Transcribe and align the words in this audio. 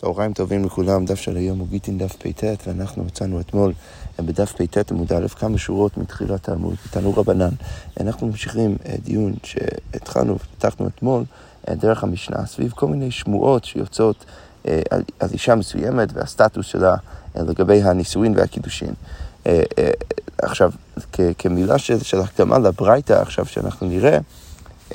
צהריים 0.00 0.32
טובים 0.32 0.64
לכולם, 0.64 1.04
דף 1.04 1.20
של 1.20 1.36
היום 1.36 1.58
הוא 1.58 1.68
גיטין 1.68 1.98
דף 1.98 2.16
פט, 2.18 2.44
ואנחנו 2.66 3.04
מצאנו 3.04 3.40
אתמול 3.40 3.72
אה, 4.20 4.24
בדף 4.24 4.52
פט 4.52 4.92
עמוד 4.92 5.12
א' 5.12 5.28
כמה 5.28 5.58
שורות 5.58 5.96
מתחילת 5.96 6.48
העמוד, 6.48 6.74
תנו 6.90 7.14
רבנן. 7.16 7.48
אנחנו 8.00 8.26
ממשיכים 8.26 8.76
אה, 8.86 8.94
דיון 9.04 9.34
שהתחלנו 9.42 10.34
ופתחנו 10.34 10.86
אתמול 10.88 11.24
אה, 11.68 11.74
דרך 11.74 12.02
המשנה 12.02 12.46
סביב 12.46 12.70
כל 12.70 12.86
מיני 12.86 13.10
שמועות 13.10 13.64
שיוצאות 13.64 14.24
על, 14.64 15.02
על 15.20 15.28
אישה 15.32 15.54
מסוימת 15.54 16.08
והסטטוס 16.12 16.66
שלה 16.66 16.94
לגבי 17.36 17.82
הנישואין 17.82 18.34
והקידושין. 18.36 18.94
עכשיו, 20.42 20.72
כמילה 21.38 21.78
של, 21.78 21.98
של 21.98 22.20
הקדמה 22.20 22.58
לברייתא 22.58 23.12
עכשיו 23.12 23.46
שאנחנו 23.46 23.88
נראה, 23.88 24.18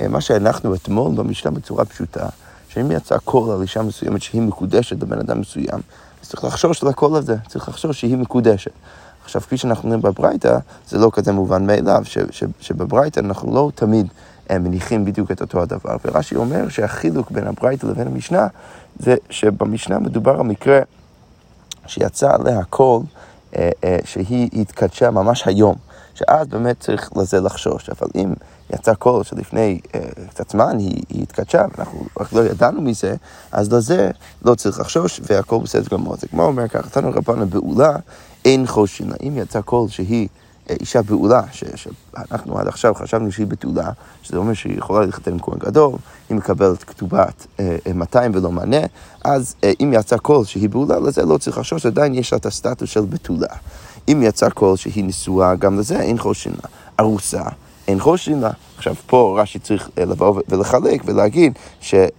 מה 0.08 0.20
שהנחנו 0.20 0.74
אתמול 0.74 1.14
במשנה 1.14 1.50
בצורה 1.50 1.84
פשוטה, 1.84 2.28
שאם 2.74 2.90
יצא 2.90 3.18
קול 3.18 3.50
על 3.50 3.62
אישה 3.62 3.82
מסוימת 3.82 4.22
שהיא 4.22 4.42
מקודשת 4.42 5.02
לבן 5.02 5.18
אדם 5.18 5.40
מסוים, 5.40 5.80
אז 6.22 6.28
צריך 6.28 6.44
לחשוש 6.44 6.84
לקול 6.84 7.16
הזה, 7.16 7.36
צריך 7.48 7.68
לחשוש 7.68 8.00
שהיא 8.00 8.16
מקודשת. 8.16 8.70
עכשיו, 9.24 9.40
כפי 9.40 9.56
שאנחנו 9.56 9.88
רואים 9.88 10.02
בברייתא, 10.02 10.58
זה 10.88 10.98
לא 10.98 11.10
כזה 11.12 11.32
מובן 11.32 11.66
מאליו, 11.66 12.02
שבברייתא 12.60 13.20
אנחנו 13.20 13.54
לא 13.54 13.70
תמיד 13.74 14.06
אה, 14.50 14.58
מניחים 14.58 15.04
בדיוק 15.04 15.30
את 15.30 15.40
אותו 15.40 15.62
הדבר. 15.62 15.96
ורש"י 16.04 16.36
אומר 16.36 16.68
שהחילוק 16.68 17.30
בין 17.30 17.46
הברייתא 17.46 17.86
לבין 17.86 18.06
המשנה, 18.06 18.46
זה 18.98 19.16
שבמשנה 19.30 19.98
מדובר 19.98 20.34
על 20.34 20.42
מקרה 20.42 20.80
שיצא 21.86 22.34
עליה 22.34 22.64
קול 22.64 23.02
אה, 23.56 23.70
אה, 23.84 23.98
שהיא 24.04 24.48
התקדשה 24.52 25.10
ממש 25.10 25.46
היום, 25.46 25.76
שאז 26.14 26.46
באמת 26.46 26.80
צריך 26.80 27.10
לזה 27.16 27.40
לחשוש. 27.40 27.90
אבל 27.90 28.08
אם 28.14 28.32
יצא 28.70 28.94
קול 28.94 29.22
שלפני 29.24 29.80
אה, 29.94 30.00
קצת 30.30 30.50
זמן 30.50 30.78
היא, 30.78 31.02
היא 31.08 31.22
התקדשה, 31.22 31.64
ואנחנו 31.76 32.06
רק 32.20 32.32
לא 32.32 32.40
ידענו 32.40 32.80
מזה, 32.80 33.14
אז 33.52 33.72
לזה 33.72 34.10
לא 34.44 34.54
צריך 34.54 34.80
לחשוש, 34.80 35.20
והכל 35.22 35.58
בסדר 35.62 35.96
גמור. 35.96 36.16
הגמרא 36.16 36.42
אומר 36.42 36.68
ככה, 36.68 36.90
תנו 36.90 37.10
רבנן 37.10 37.46
בעולה, 37.46 37.96
אין 38.44 38.66
חוששין 38.66 39.08
לה. 39.08 39.16
אם 39.22 39.32
יצא 39.36 39.60
קול 39.60 39.88
שהיא 39.88 40.28
אה, 40.70 40.76
אישה 40.80 41.02
בעולה, 41.02 41.42
ש, 41.52 41.64
שאנחנו 41.74 42.58
עד 42.58 42.68
עכשיו 42.68 42.94
חשבנו 42.94 43.32
שהיא 43.32 43.46
בתולה, 43.46 43.90
שזה 44.22 44.36
אומר 44.36 44.54
שהיא 44.54 44.78
יכולה 44.78 45.04
להתחתן 45.06 45.32
עם 45.32 45.38
כהן 45.38 45.58
גדול, 45.58 45.92
היא 46.28 46.36
מקבלת 46.36 46.84
כתובת 46.84 47.46
אה, 47.60 47.76
200 47.94 48.32
ולא 48.34 48.52
מנה, 48.52 48.86
אז 49.24 49.54
אה, 49.64 49.72
אם 49.80 49.92
יצא 49.96 50.16
קול 50.16 50.44
שהיא 50.44 50.68
בעולה, 50.68 50.98
לזה 50.98 51.24
לא 51.24 51.38
צריך 51.38 51.58
לחשוש, 51.58 51.86
עדיין 51.86 52.14
יש 52.14 52.32
לה 52.32 52.38
את 52.38 52.46
הסטטוס 52.46 52.90
של 52.90 53.04
בתולה. 53.04 53.54
אם 54.08 54.22
יצא 54.22 54.48
קול 54.48 54.76
שהיא 54.76 55.04
נשואה, 55.04 55.54
גם 55.54 55.78
לזה 55.78 56.00
אין 56.00 56.18
חוששין 56.18 56.52
לה. 56.52 56.68
ארוסה, 57.00 57.42
אין 57.88 58.00
חוששין 58.00 58.40
לה. 58.40 58.50
עכשיו, 58.76 58.94
פה 59.06 59.36
רש"י 59.40 59.58
צריך 59.58 59.90
אה, 59.98 60.04
לבוא 60.04 60.42
ולחלק 60.48 61.02
ולהגיד 61.04 61.52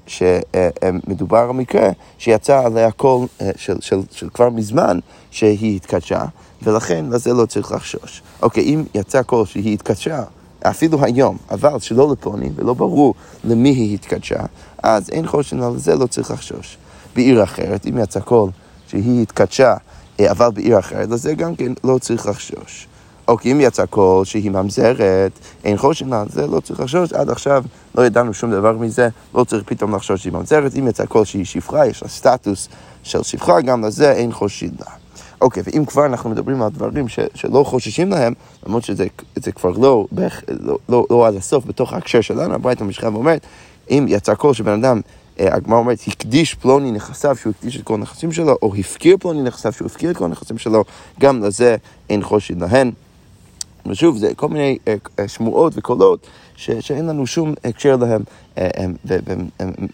שמדובר 0.08 1.38
על 1.38 1.52
מקרה 1.52 1.90
שיצא 2.18 2.66
עליה 2.66 2.92
קול 2.92 3.28
אה, 3.42 3.52
של, 3.56 3.76
של, 3.82 4.00
של 4.12 4.30
כבר 4.30 4.50
מזמן 4.50 5.00
שהיא 5.32 5.76
התקדשה, 5.76 6.26
ולכן 6.64 7.06
לזה 7.10 7.34
לא 7.34 7.46
צריך 7.46 7.72
לחשוש. 7.72 8.22
אוקיי, 8.42 8.64
אם 8.64 8.84
יצא 8.96 9.22
קול 9.24 9.46
שהיא 9.46 9.74
התקדשה, 9.74 10.24
אפילו 10.62 11.04
היום, 11.04 11.38
אבל 11.52 11.80
שלא 11.80 12.12
לפלוני, 12.12 12.50
לא 12.56 12.73
ברור 12.74 13.14
למי 13.44 13.70
היא 13.70 13.94
התקדשה, 13.94 14.40
אז 14.84 15.10
אין 15.10 15.28
חוששין 15.28 15.62
על 15.62 15.78
זה, 15.78 15.96
לא 15.96 16.08
צריך 16.08 16.32
לחשוש. 16.32 16.78
בעיר 17.16 17.44
אחרת, 17.44 17.86
אם 17.88 17.98
יצא 17.98 18.20
קול 18.20 18.50
שהיא 18.88 19.22
התקדשה, 19.22 19.76
אה, 20.20 20.32
אבל 20.32 20.50
בעיר 20.50 20.80
אחרת, 20.80 21.10
לזה 21.10 21.34
גם 21.34 21.56
כן 21.56 21.74
לא 21.84 21.98
צריך 21.98 22.26
לחשוש. 22.26 22.88
אוקיי, 23.28 23.52
אם 23.52 23.62
יצא 23.62 23.86
קול 23.86 24.26
שהיא 24.26 24.52
ממזרת, 24.52 25.31
אין 25.64 25.78
חוששין 25.78 26.09
לה, 26.09 26.23
זה 26.30 26.48
לא 26.48 26.59
צריך 26.59 26.80
לחשוש, 26.80 27.14
עד 27.14 27.30
עכשיו 27.30 27.64
לא 27.95 28.06
ידענו 28.06 28.34
שום 28.34 28.52
דבר 28.52 28.72
מזה, 28.72 29.09
לא 29.36 29.44
צריך 29.44 29.64
פתאום 29.66 29.95
לחשוש 29.95 30.22
שהיא 30.22 30.34
ממזרת, 30.34 30.76
אם 30.76 30.88
יצא 30.88 31.06
קול 31.06 31.26
שהיא 31.26 31.46
שפחה, 31.46 31.88
יש 31.88 32.03
לה 32.03 32.09
סטטוס 32.09 32.70
של 33.03 33.23
שפחה, 33.23 33.62
גם 33.62 33.86
לזה 33.86 34.12
אין 34.12 34.31
חוששין 34.31 34.72
לה. 34.80 34.92
אוקיי, 35.42 35.64
ואם 35.66 35.86
כבר 35.86 36.06
אנחנו 36.06 36.30
מדברים 36.30 36.62
על 36.62 36.70
דברים 36.70 37.08
ש, 37.08 37.20
שלא 37.34 37.64
חוששים 37.64 38.09
להם, 38.09 38.34
למרות 38.66 38.84
שזה 38.84 39.08
כבר 39.56 39.72
לא, 39.72 40.06
בערך, 40.12 40.44
לא, 40.59 40.78
לא, 40.90 41.06
לא 41.09 41.28
עד 41.28 41.36
הסוף 41.36 41.66
בתוך 41.66 41.94
ההקשר 41.94 42.22
שלנו, 42.22 42.53
הברייתא 42.53 42.81
ממשיכה 42.81 43.16
ואומרת, 43.16 43.41
אם 43.90 44.06
יצא 44.09 44.34
קול 44.34 44.53
שבן 44.53 44.84
אדם 44.84 45.02
אה, 45.40 45.56
הגמרא 45.56 45.78
אומרת, 45.78 46.00
הקדיש 46.07 46.53
פלוני 46.53 46.92
נכסיו 46.92 47.36
שהוא 47.36 47.53
הקדיש 47.57 47.78
את 47.78 47.84
כל 47.84 47.94
הנכסים 47.94 48.31
שלו, 48.31 48.57
או 48.62 48.75
הפקיר 48.75 49.18
פלוני 49.19 49.42
נכסיו 49.42 49.74
שהוא 49.74 49.86
הפקיר 49.86 50.12
את 50.12 50.18
כל 50.18 50.25
הנכסים 50.25 50.57
שלו, 50.57 50.84
גם 51.19 51.44
לזה 51.44 51.75
אין 52.09 52.24
חושין 52.24 52.59
להן. 52.59 52.92
ושוב, 53.88 54.18
זה 54.18 54.35
כל 54.35 54.50
מיני 54.50 54.78
אה, 54.88 54.96
אה, 55.19 55.28
שמועות 55.28 55.73
וקולות 55.75 56.28
ש, 56.56 56.72
שאין 56.72 57.06
לנו 57.06 57.28
שום 57.28 57.53
הקשר 57.63 57.96
להם, 57.96 58.22
אה, 58.57 58.69
והם 59.06 59.47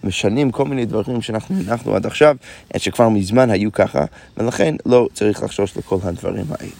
משנים 0.03 0.51
כל 0.51 0.65
מיני 0.65 0.85
דברים 0.85 1.21
שאנחנו 1.21 1.55
הנחנו 1.67 1.95
עד 1.95 2.05
עכשיו, 2.05 2.35
שכבר 2.77 3.09
מזמן 3.09 3.49
היו 3.49 3.71
ככה, 3.71 4.05
ולכן 4.37 4.75
לא 4.85 5.07
צריך 5.13 5.43
לחשוש 5.43 5.77
לכל 5.77 5.97
הדברים 6.03 6.45
האלה. 6.49 6.71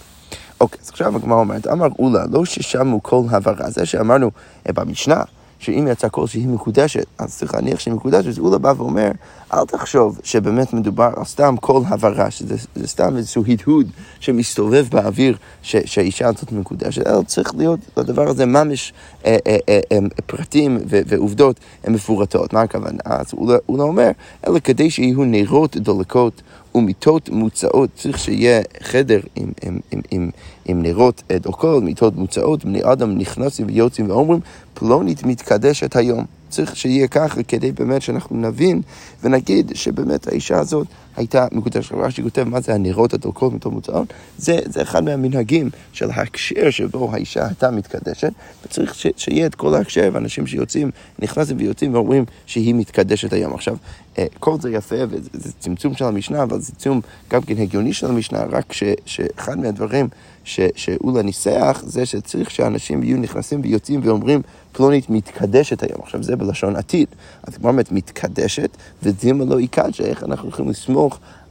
אוקיי, 0.60 0.78
אז 0.82 0.88
עכשיו 0.90 1.16
הגמרא 1.16 1.38
אומרת, 1.38 1.66
אמר 1.66 1.88
אולה, 1.98 2.24
לא 2.30 2.44
ששמעו 2.44 3.02
כל 3.02 3.22
הברה, 3.30 3.70
זה 3.70 3.86
שאמרנו 3.86 4.30
במשנה, 4.68 5.22
שאם 5.62 5.88
יצא 5.90 6.08
קול 6.08 6.26
שהיא 6.26 6.48
מקודשת, 6.48 7.06
אז 7.18 7.36
צריך 7.36 7.54
להניח 7.54 7.80
שהיא 7.80 7.94
מקודשת, 7.94 8.28
אז 8.28 8.38
אולה 8.38 8.58
בא 8.58 8.72
ואומר, 8.76 9.10
אל 9.54 9.64
תחשוב 9.64 10.20
שבאמת 10.24 10.72
מדובר 10.72 11.10
על 11.16 11.24
סתם 11.24 11.54
קול 11.60 11.82
הברה, 11.86 12.30
שזה 12.30 12.56
סתם 12.86 13.16
איזשהו 13.16 13.44
הדהוד 13.48 13.90
שמסתובב 14.20 14.86
באוויר 14.90 15.36
ש, 15.62 15.76
שהאישה 15.84 16.28
הזאת 16.28 16.52
מקודשת, 16.52 17.06
אלא 17.06 17.22
צריך 17.22 17.54
להיות 17.54 17.80
לדבר 17.96 18.28
הזה 18.28 18.46
ממש 18.46 18.92
אה, 19.24 19.36
אה, 19.46 19.56
אה, 19.68 19.80
אה, 19.92 19.98
פרטים 20.26 20.78
ו, 20.90 21.00
ועובדות 21.06 21.60
מפורטות. 21.88 22.52
מה 22.52 22.60
הכוונה? 22.60 22.98
אז 23.04 23.26
אולה, 23.32 23.58
אולה 23.68 23.82
אומר, 23.82 24.10
אלא 24.46 24.58
כדי 24.58 24.90
שיהיו 24.90 25.24
נרות 25.24 25.76
דולקות 25.76 26.42
ומיטות 26.74 27.28
מוצאות, 27.28 27.90
צריך 27.96 28.18
שיהיה 28.18 28.62
חדר 28.82 29.20
עם, 29.36 29.52
עם, 29.62 29.78
עם, 29.90 30.00
עם, 30.10 30.30
עם 30.64 30.82
נרות 30.82 31.22
דולקות, 31.32 31.82
מיטות 31.82 32.16
מוצאות, 32.16 32.64
בני 32.64 32.80
אדם 32.84 33.18
נכנסים 33.18 33.66
ויוצאים 33.66 34.10
ואומרים, 34.10 34.40
פלונית 34.74 35.24
מתקדשת 35.24 35.96
היום. 35.96 36.24
צריך 36.48 36.76
שיהיה 36.76 37.08
ככה 37.08 37.42
כדי 37.42 37.72
באמת 37.72 38.02
שאנחנו 38.02 38.36
נבין 38.36 38.82
ונגיד 39.22 39.72
שבאמת 39.74 40.26
האישה 40.26 40.58
הזאת 40.58 40.86
הייתה 41.16 41.46
מקודשת. 41.52 41.92
רש"י 41.92 42.22
כותב 42.22 42.44
מה 42.44 42.60
זה 42.60 42.74
הנרות 42.74 43.14
הדולקות 43.14 43.52
מתוך 43.52 43.72
מוצאות, 43.72 44.12
זה, 44.38 44.58
זה 44.64 44.82
אחד 44.82 45.04
מהמנהגים 45.04 45.70
של 45.92 46.10
ההקשר 46.10 46.70
שבו 46.70 47.12
האישה 47.12 47.46
הייתה 47.46 47.70
מתקדשת, 47.70 48.32
וצריך 48.66 48.94
ש, 48.94 49.06
שיהיה 49.16 49.46
את 49.46 49.54
כל 49.54 49.74
ההקשר, 49.74 50.10
ואנשים 50.12 50.46
שיוצאים, 50.46 50.90
נכנסים 51.18 51.56
ויוצאים 51.56 51.94
ואומרים 51.94 52.24
שהיא 52.46 52.74
מתקדשת 52.74 53.32
היום. 53.32 53.54
עכשיו, 53.54 53.76
אה, 54.18 54.26
כל 54.40 54.56
זה 54.60 54.70
יפה, 54.70 54.96
וזה 55.08 55.52
צמצום 55.58 55.94
של 55.94 56.04
המשנה, 56.04 56.42
אבל 56.42 56.60
זה 56.60 56.72
צמצום 56.72 57.00
גם 57.30 57.42
כן 57.42 57.58
הגיוני 57.58 57.92
של 57.92 58.06
המשנה, 58.06 58.44
רק 58.44 58.72
ש, 58.72 58.82
שאחד 59.06 59.58
מהדברים 59.58 60.08
ש, 60.44 60.60
שאולה 60.74 61.22
ניסח, 61.22 61.82
זה 61.86 62.06
שצריך 62.06 62.50
שאנשים 62.50 63.02
יהיו 63.02 63.16
נכנסים 63.16 63.60
ויוצאים 63.62 64.00
ואומרים 64.04 64.42
פלונית 64.72 65.10
מתקדשת 65.10 65.82
היום. 65.82 66.00
עכשיו 66.02 66.22
זה 66.22 66.36
בלשון 66.36 66.76
עתיד. 66.76 67.08
אז 67.42 67.56
כמו 67.56 67.68
אומרת 67.68 67.92
מתקדשת, 67.92 68.76
ודימה 69.02 69.44
לא 69.44 69.58
איך 70.04 70.24
אנחנו 70.24 70.48
יכולים 70.48 70.70
לסמוך 70.70 71.01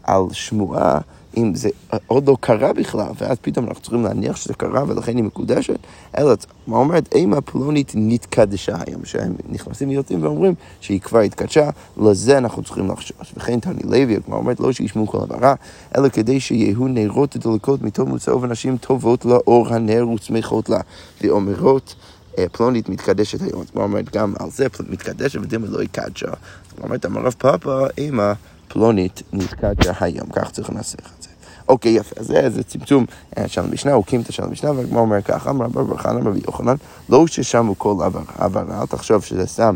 על 0.04 0.24
שמועה 0.32 1.00
אם 1.38 1.56
זה 1.56 1.70
עוד 2.08 2.28
לא 2.28 2.38
קרה 2.40 2.74
בכלל, 2.74 3.12
ואז 3.22 3.38
פתאום 3.42 3.68
אנחנו 3.68 3.82
צריכים 3.82 4.04
להניח 4.04 4.36
שזה 4.36 4.54
קרה 4.54 4.84
ולכן 4.88 5.16
היא 5.16 5.24
מקודשת, 5.24 5.78
אלא 6.18 6.34
מה 6.68 6.78
אומרת, 6.78 7.14
אימה 7.16 7.42
פלונית 7.42 7.92
נתקדשה 7.96 8.76
היום, 8.88 9.06
שהם 9.06 9.36
נכנסים 9.50 9.90
ויוצאים 9.90 10.24
ואומרים 10.24 10.54
שהיא 10.82 11.02
כבר 11.02 11.20
התקדשה, 11.20 11.70
לזה 11.98 12.38
אנחנו 12.38 12.64
צריכים 12.64 12.92
לחשוש. 12.92 13.34
וכן 13.38 13.60
תני 13.60 13.84
לוי, 13.84 14.18
כמו 14.26 14.36
אומרת, 14.36 14.60
לא 14.60 14.72
שישמעו 14.72 15.08
כל 15.08 15.18
עברה, 15.18 15.56
אלא 15.98 16.10
כדי 16.10 16.40
שיהיו 16.40 16.88
נרות 16.88 17.38
דלקות 17.38 17.82
מטוב 17.82 18.10
מוצאו 18.10 18.42
ונשים 18.42 18.78
טובות 18.78 19.26
לאור 19.26 19.68
הנר 19.70 20.08
וצמחות 20.10 20.70
לה, 20.70 20.80
ואומרות 21.22 21.96
אה, 22.38 22.46
פלונית 22.52 22.90
מתקדשת 22.90 23.42
היום. 23.42 23.64
זאת 23.64 23.76
אומרת, 23.76 24.16
גם 24.16 24.34
על 24.40 24.50
זה 24.50 24.68
מתקדשת 24.90 25.40
ודימה 25.40 25.68
לא 25.68 25.84
יקדשה. 25.84 26.32
זאת 26.70 26.84
אומרת, 26.84 27.06
אמר 27.06 27.22
רב 27.22 27.36
פאפה, 27.38 27.86
אימא 27.98 28.34
פלונית 28.74 29.24
נתקדשה 29.34 29.94
היום. 30.00 30.28
כך 30.34 30.52
צריך 30.52 30.70
לנסח 30.70 31.00
את 31.18 31.24
זה. 31.24 31.30
אוקיי, 31.70 31.92
יפה, 31.92 32.16
אז 32.20 32.28
זה 32.28 32.64
צמצום 32.64 33.06
אה, 33.38 33.48
של 33.48 33.62
המשנה, 33.62 33.94
הוא 33.94 34.06
קימתא 34.06 34.32
של 34.32 34.44
המשנה, 34.44 34.72
והגמר 34.72 35.00
אומר 35.00 35.22
ככה, 35.22 35.50
אמר 35.50 35.66
רבי 35.66 35.80
אמר 36.06 36.30
רבי 36.30 36.40
יוחנן, 36.48 36.76
לא 37.10 37.28
ששמו 37.28 37.80
כל 37.80 37.96
עברה, 38.38 38.82
אל 38.82 38.86
תחשוב 38.86 39.24
שזה 39.24 39.46
סתם. 39.46 39.76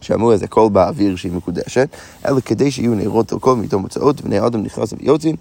שמעו 0.00 0.32
איזה 0.32 0.46
קול 0.46 0.68
באוויר 0.68 1.16
שהיא 1.16 1.32
מקודשת, 1.32 1.88
אלא 2.26 2.40
כדי 2.40 2.70
שיהיו 2.70 2.94
נרות 2.94 3.32
על 3.32 3.38
כל 3.38 3.56
מיתו 3.56 3.78
מוצאות, 3.78 4.20
ובני 4.20 4.46
אדם 4.46 4.62
נכנסים 4.62 4.98
ויוצאים. 5.02 5.36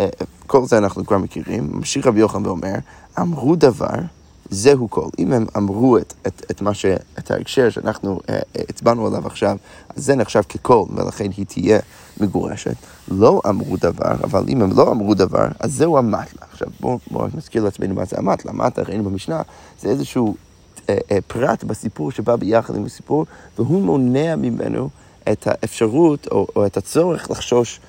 אה, 0.00 0.08
כל 0.46 0.64
זה 0.64 0.78
אנחנו 0.78 1.06
כבר 1.06 1.18
מכירים. 1.18 1.70
ממשיך 1.72 2.06
רבי 2.06 2.20
יוחנן 2.20 2.46
ואומר, 2.46 2.74
אמרו 3.20 3.56
דבר 3.56 3.94
זהו 4.50 4.90
כל. 4.90 5.08
אם 5.18 5.32
הם 5.32 5.46
אמרו 5.56 5.98
את, 5.98 6.14
את, 6.26 6.42
את, 6.50 6.62
ש, 6.72 6.86
את 7.18 7.30
ההקשר 7.30 7.70
שאנחנו 7.70 8.20
uh, 8.26 8.32
הצבענו 8.68 9.06
עליו 9.06 9.26
עכשיו, 9.26 9.56
אז 9.96 10.04
זה 10.04 10.14
נחשב 10.14 10.42
כקול, 10.48 10.88
ולכן 10.94 11.28
היא 11.36 11.46
תהיה 11.46 11.78
מגורשת. 12.20 12.76
לא 13.08 13.40
אמרו 13.48 13.76
דבר, 13.76 14.12
אבל 14.24 14.44
אם 14.48 14.62
הם 14.62 14.70
לא 14.76 14.92
אמרו 14.92 15.14
דבר, 15.14 15.46
אז 15.60 15.74
זהו 15.74 15.98
המטלה. 15.98 16.42
עכשיו 16.52 16.68
בואו 16.80 16.98
בוא 17.10 17.28
נזכיר 17.34 17.64
לעצמנו 17.64 17.94
מה 17.94 18.04
זה 18.04 18.16
המטלה. 18.18 18.50
המטלה, 18.50 18.84
ראינו 18.84 19.04
במשנה, 19.04 19.42
זה 19.80 19.88
איזשהו 19.88 20.34
uh, 20.76 20.80
uh, 20.80 20.90
פרט 21.26 21.64
בסיפור 21.64 22.12
שבא 22.12 22.36
ביחד 22.36 22.76
עם 22.76 22.84
הסיפור, 22.84 23.26
והוא 23.58 23.82
מונע 23.82 24.36
ממנו 24.36 24.88
את 25.32 25.46
האפשרות 25.46 26.26
או, 26.30 26.46
או 26.56 26.66
את 26.66 26.76
הצורך 26.76 27.30
לחשוש 27.30 27.80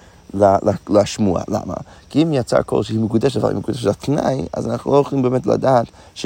לשמועה. 0.89 1.44
למה? 1.48 1.74
כי 2.10 2.24
אם 2.24 2.33
יצא 2.33 2.62
קול 2.62 2.83
שהיא 2.83 3.00
מקודשת, 3.00 3.38
אבל 3.38 3.50
היא 3.50 3.57
מקודשת 3.57 3.86
לתנאי, 3.86 4.45
אז 4.54 4.68
אנחנו 4.68 4.94
לא 4.94 4.98
יכולים 4.98 5.24
באמת 5.24 5.45
לדעת 5.45 5.86
ש, 6.16 6.25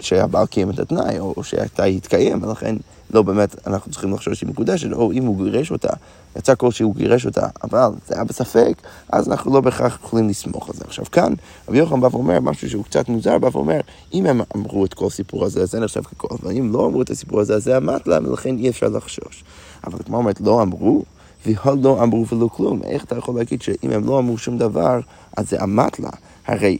שהבעל 0.00 0.46
קיים 0.46 0.70
את 0.70 0.78
התנאי, 0.78 1.18
או, 1.18 1.44
שהתנאי 1.44 1.96
יתקיים, 1.96 2.42
ולכן 2.42 2.76
לא 3.10 3.22
באמת 3.22 3.66
אנחנו 3.66 3.92
צריכים 3.92 4.12
לחשוב 4.12 4.34
שהיא 4.34 4.48
מקודשת, 4.48 4.92
או 4.92 5.12
אם 5.12 5.24
הוא 5.24 5.44
גירש 5.44 5.70
אותה, 5.70 5.92
יצא 6.36 6.54
קול 6.54 6.70
שהוא 6.70 6.94
גירש 6.94 7.26
אותה, 7.26 7.46
אבל 7.64 7.90
זה 8.08 8.14
היה 8.14 8.24
בספק, 8.24 8.82
אז 9.12 9.28
אנחנו 9.28 9.54
לא 9.54 9.60
בהכרח 9.60 9.98
יכולים 10.04 10.28
לסמוך 10.28 10.68
על 10.68 10.74
זה. 10.74 10.84
עכשיו 10.86 11.04
כאן, 11.12 11.32
רבי 11.68 11.78
יוחנן 11.78 12.00
בא 12.00 12.08
ואומר 12.12 12.40
משהו 12.40 12.70
שהוא 12.70 12.84
קצת 12.84 13.08
מוזר, 13.08 13.38
בא 13.38 13.48
ואומר, 13.52 13.80
אם 14.14 14.26
הם 14.26 14.40
אמרו 14.56 14.84
את 14.84 14.94
כל 14.94 15.06
הסיפור 15.06 15.44
הזה, 15.44 15.62
אז 15.62 15.70
זה 15.70 15.80
נחשב 15.80 16.02
כקול, 16.02 16.30
אבל 16.42 16.52
אם 16.52 16.72
לא 16.72 16.86
אמרו 16.86 17.02
את 17.02 17.10
הסיפור 17.10 17.40
הזה, 17.40 17.54
אז 17.54 17.64
זה 17.64 17.78
להם, 18.06 18.28
ולכן 18.28 18.58
אי 18.58 18.68
אפשר 18.68 18.88
לחשוש. 18.88 19.44
אבל 19.86 19.98
כמו 20.04 20.16
אומרת, 20.16 20.40
לא 20.40 20.62
אמרו, 20.62 21.04
ולא 21.46 22.02
אמרו 22.02 22.26
ולא 22.26 22.48
כלום. 22.52 22.82
איך 22.82 23.04
אתה 23.04 23.18
יכול 23.18 23.34
להגיד 23.34 23.62
שאם 23.62 23.90
הם 23.90 24.04
לא 24.04 24.18
אמרו 24.18 24.38
שום 24.38 24.58
דבר, 24.58 25.00
אז 25.36 25.50
זה 25.50 25.64
אמת 25.64 26.00
לה? 26.00 26.10
הרי 26.46 26.78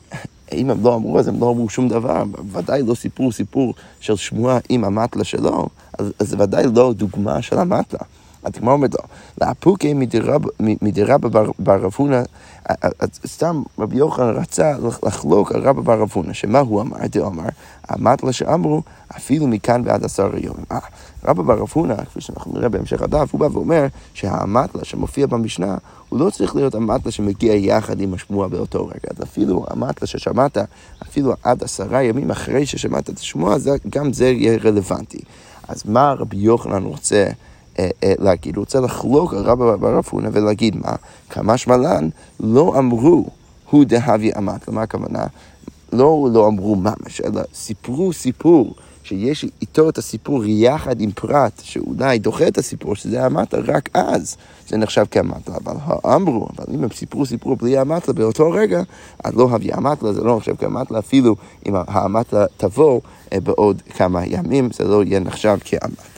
אם 0.53 0.70
הם 0.70 0.85
לא 0.85 0.94
אמרו, 0.94 1.19
אז 1.19 1.29
הם 1.29 1.41
לא 1.41 1.50
אמרו 1.50 1.69
שום 1.69 1.88
דבר. 1.88 2.25
ודאי 2.53 2.82
לא 2.82 2.94
סיפרו 2.94 3.32
סיפור 3.32 3.75
של 4.00 4.17
שמועה 4.17 4.58
עם 4.69 4.85
המטלה 4.85 5.25
שלו, 5.25 5.69
אז, 5.99 6.12
זה 6.19 6.37
ודאי 6.38 6.64
לא 6.75 6.93
דוגמה 6.93 7.43
של 7.43 7.58
המטלה. 7.58 8.00
הגמרא 8.47 8.73
אומרת 8.73 8.95
לו, 8.95 9.01
לאפוקי 9.41 9.95
מדירבא 10.83 11.29
בר 11.59 11.83
רב 11.83 11.93
הונא, 11.97 12.23
סתם 13.27 13.63
רבי 13.79 13.97
יוחנן 13.97 14.37
רצה 14.37 14.73
לחלוק 15.07 15.53
על 15.53 15.61
רבא 15.61 15.81
בר 15.81 16.01
רב 16.01 16.11
הונא, 16.15 16.33
שמה 16.33 16.59
הוא 16.59 16.81
אמר? 16.81 16.97
דאמר, 17.11 17.49
המטלה 17.89 18.33
שאמרו, 18.33 18.83
אפילו 19.17 19.47
מכאן 19.47 19.83
ועד 19.85 20.05
עשר 20.05 20.31
יום. 20.37 20.57
אה, 20.73 20.79
רבא 21.25 21.43
בר 21.43 21.59
רב 21.59 21.69
הונא, 21.73 22.05
כפי 22.05 22.21
שאנחנו 22.21 22.53
נראה 22.53 22.69
בהמשך 22.69 23.03
הדף, 23.03 23.29
הוא 23.33 23.41
בא 23.41 23.49
ואומר 23.53 23.87
שהמטלה 24.15 24.85
שמופיע 24.85 25.27
במשנה, 25.27 25.77
הוא 26.09 26.21
לא 26.21 26.31
צריך 26.31 26.57
להיות 26.57 26.75
המטלה 26.75 27.13
שמגיע 27.13 27.55
יחד 27.55 28.01
עם 28.01 28.15
השמועה 28.15 28.49
באותו 28.49 28.87
רגע. 28.87 29.09
אז 29.17 29.23
אפילו 29.23 29.65
המטלה 29.71 30.07
ששמעת, 30.07 30.59
אפילו 31.03 31.33
עד 31.43 31.63
עשרה 31.63 32.03
ימים 32.03 32.31
אחרי 32.31 32.67
ששמעת 32.67 33.11
את 33.11 33.19
השמועה, 33.19 33.57
גם 33.89 34.13
זה 34.13 34.29
יהיה 34.29 34.59
רלוונטי. 34.65 35.21
אז 35.69 35.83
מה 35.85 36.15
רבי 36.19 36.37
יוחנן 36.37 36.83
רוצה 36.85 37.29
להגיד? 38.05 38.56
רוצה 38.56 38.81
לחלוק 38.81 39.34
על 39.34 39.38
רבא 39.38 39.76
בר 39.76 39.99
רפונה 39.99 40.28
ולהגיד 40.32 40.76
מה? 40.76 40.94
כמה 41.31 41.56
שמלן 41.56 42.08
לא 42.40 42.75
אמרו 42.78 43.26
הוא 43.70 43.84
דהבי 43.84 44.31
אמת. 44.38 44.69
למה 44.69 44.82
הכוונה? 44.82 45.26
לא, 45.93 46.28
לא 46.32 46.46
אמרו 46.46 46.76
ממש, 46.76 47.20
אלא 47.20 47.43
סיפרו 47.55 48.12
סיפור. 48.12 48.75
שיש 49.06 49.44
איתו 49.61 49.88
את 49.88 49.99
הסיפור 49.99 50.44
יחד 50.44 51.00
עם 51.00 51.11
פרט 51.11 51.61
שאולי 51.62 52.19
דוחה 52.19 52.49
את 52.49 52.58
הסיפור, 52.58 52.96
שזה 52.96 53.25
המטה, 53.25 53.56
רק 53.67 53.88
אז 53.94 54.37
זה 54.69 54.76
נחשב 54.76 55.05
כאמתלה. 55.11 55.56
אבל 55.64 55.75
אמרו, 56.14 56.49
אבל 56.56 56.75
אם 56.75 56.82
הם 56.82 56.90
סיפרו 56.90 57.26
סיפור 57.26 57.56
בלי 57.56 57.78
המטלה 57.78 58.14
באותו 58.14 58.50
רגע, 58.50 58.82
אז 59.25 59.34
לא 59.34 59.49
הביא 59.52 59.75
המטלה, 59.75 60.12
זה 60.12 60.20
לא 60.20 60.37
נחשב 60.37 60.56
כאמתלה, 60.56 60.99
אפילו 60.99 61.37
אם 61.67 61.75
המטלה 61.76 62.46
תבוא 62.56 63.00
אה, 63.32 63.40
בעוד 63.40 63.82
כמה 63.96 64.26
ימים, 64.26 64.69
זה 64.73 64.84
לא 64.84 65.05
יהיה 65.05 65.20
נחשב 65.20 65.58
כאמתלה. 65.64 66.16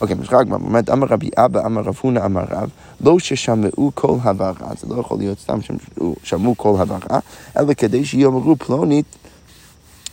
אוקיי, 0.00 0.16
משחק 0.20 0.44
באמת, 0.48 0.90
אמר 0.90 1.06
רבי 1.10 1.30
אבא, 1.36 1.66
אמר 1.66 1.82
רב 1.82 1.98
הונא, 2.00 2.24
אמר 2.24 2.44
רב, 2.50 2.70
לא 3.00 3.18
ששמעו 3.18 3.92
כל 3.94 4.16
הברה, 4.22 4.70
זה 4.80 4.94
לא 4.94 5.00
יכול 5.00 5.18
להיות 5.18 5.38
סתם 5.38 5.58
ששמעו 6.22 6.54
כל 6.56 6.74
הברה, 6.78 7.18
אלא 7.58 7.74
כדי 7.74 8.04
שיאמרו 8.04 8.56
פלונית 8.56 9.16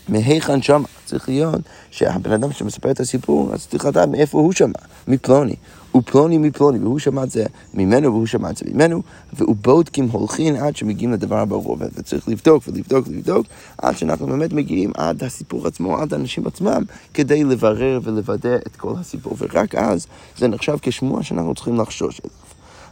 מהיכן 0.09 0.61
שמע. 0.61 0.87
צריך 1.05 1.29
להיות 1.29 1.61
שהבן 1.91 2.31
אדם 2.31 2.51
שמספר 2.51 2.91
את 2.91 2.99
הסיפור, 2.99 3.53
אז 3.53 3.67
צריך 3.67 3.85
לדעת 3.85 4.09
מאיפה 4.09 4.37
הוא 4.37 4.53
שמע, 4.53 4.79
מפלוני. 5.07 5.55
ופלוני 5.95 6.37
מפלוני, 6.37 6.79
והוא 6.79 6.99
שמע 6.99 7.23
את 7.23 7.31
זה 7.31 7.45
ממנו 7.73 8.11
והוא 8.13 8.25
שמע 8.25 8.49
את 8.49 8.57
זה 8.57 8.65
ממנו, 8.73 9.01
ובודקים 9.39 10.09
הולכים 10.09 10.55
עד 10.55 10.75
שמגיעים 10.75 11.13
לדבר 11.13 11.37
הברור, 11.37 11.77
וצריך 11.79 12.29
לבדוק 12.29 12.63
ולבדוק 12.67 13.07
ולבדוק, 13.07 13.45
עד 13.77 13.97
שאנחנו 13.97 14.27
באמת 14.27 14.53
מגיעים 14.53 14.91
עד 14.97 15.23
הסיפור 15.23 15.67
עצמו, 15.67 15.97
עד 15.97 16.13
האנשים 16.13 16.47
עצמם, 16.47 16.83
כדי 17.13 17.43
לברר 17.43 17.99
ולוודא 18.03 18.55
את 18.55 18.75
כל 18.75 18.93
הסיפור, 18.99 19.35
ורק 19.37 19.75
אז 19.75 20.07
זה 20.37 20.47
נחשב 20.47 20.77
כשמוע 20.81 21.23
שאנחנו 21.23 21.55
צריכים 21.55 21.79
לחשוש 21.79 22.21
אליו. 22.25 22.35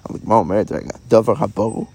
אבל 0.09 0.19
מה 0.23 0.35
אומרת, 0.35 0.71
רגע, 0.71 0.91
דבר 1.07 1.33
הברור? 1.37 1.85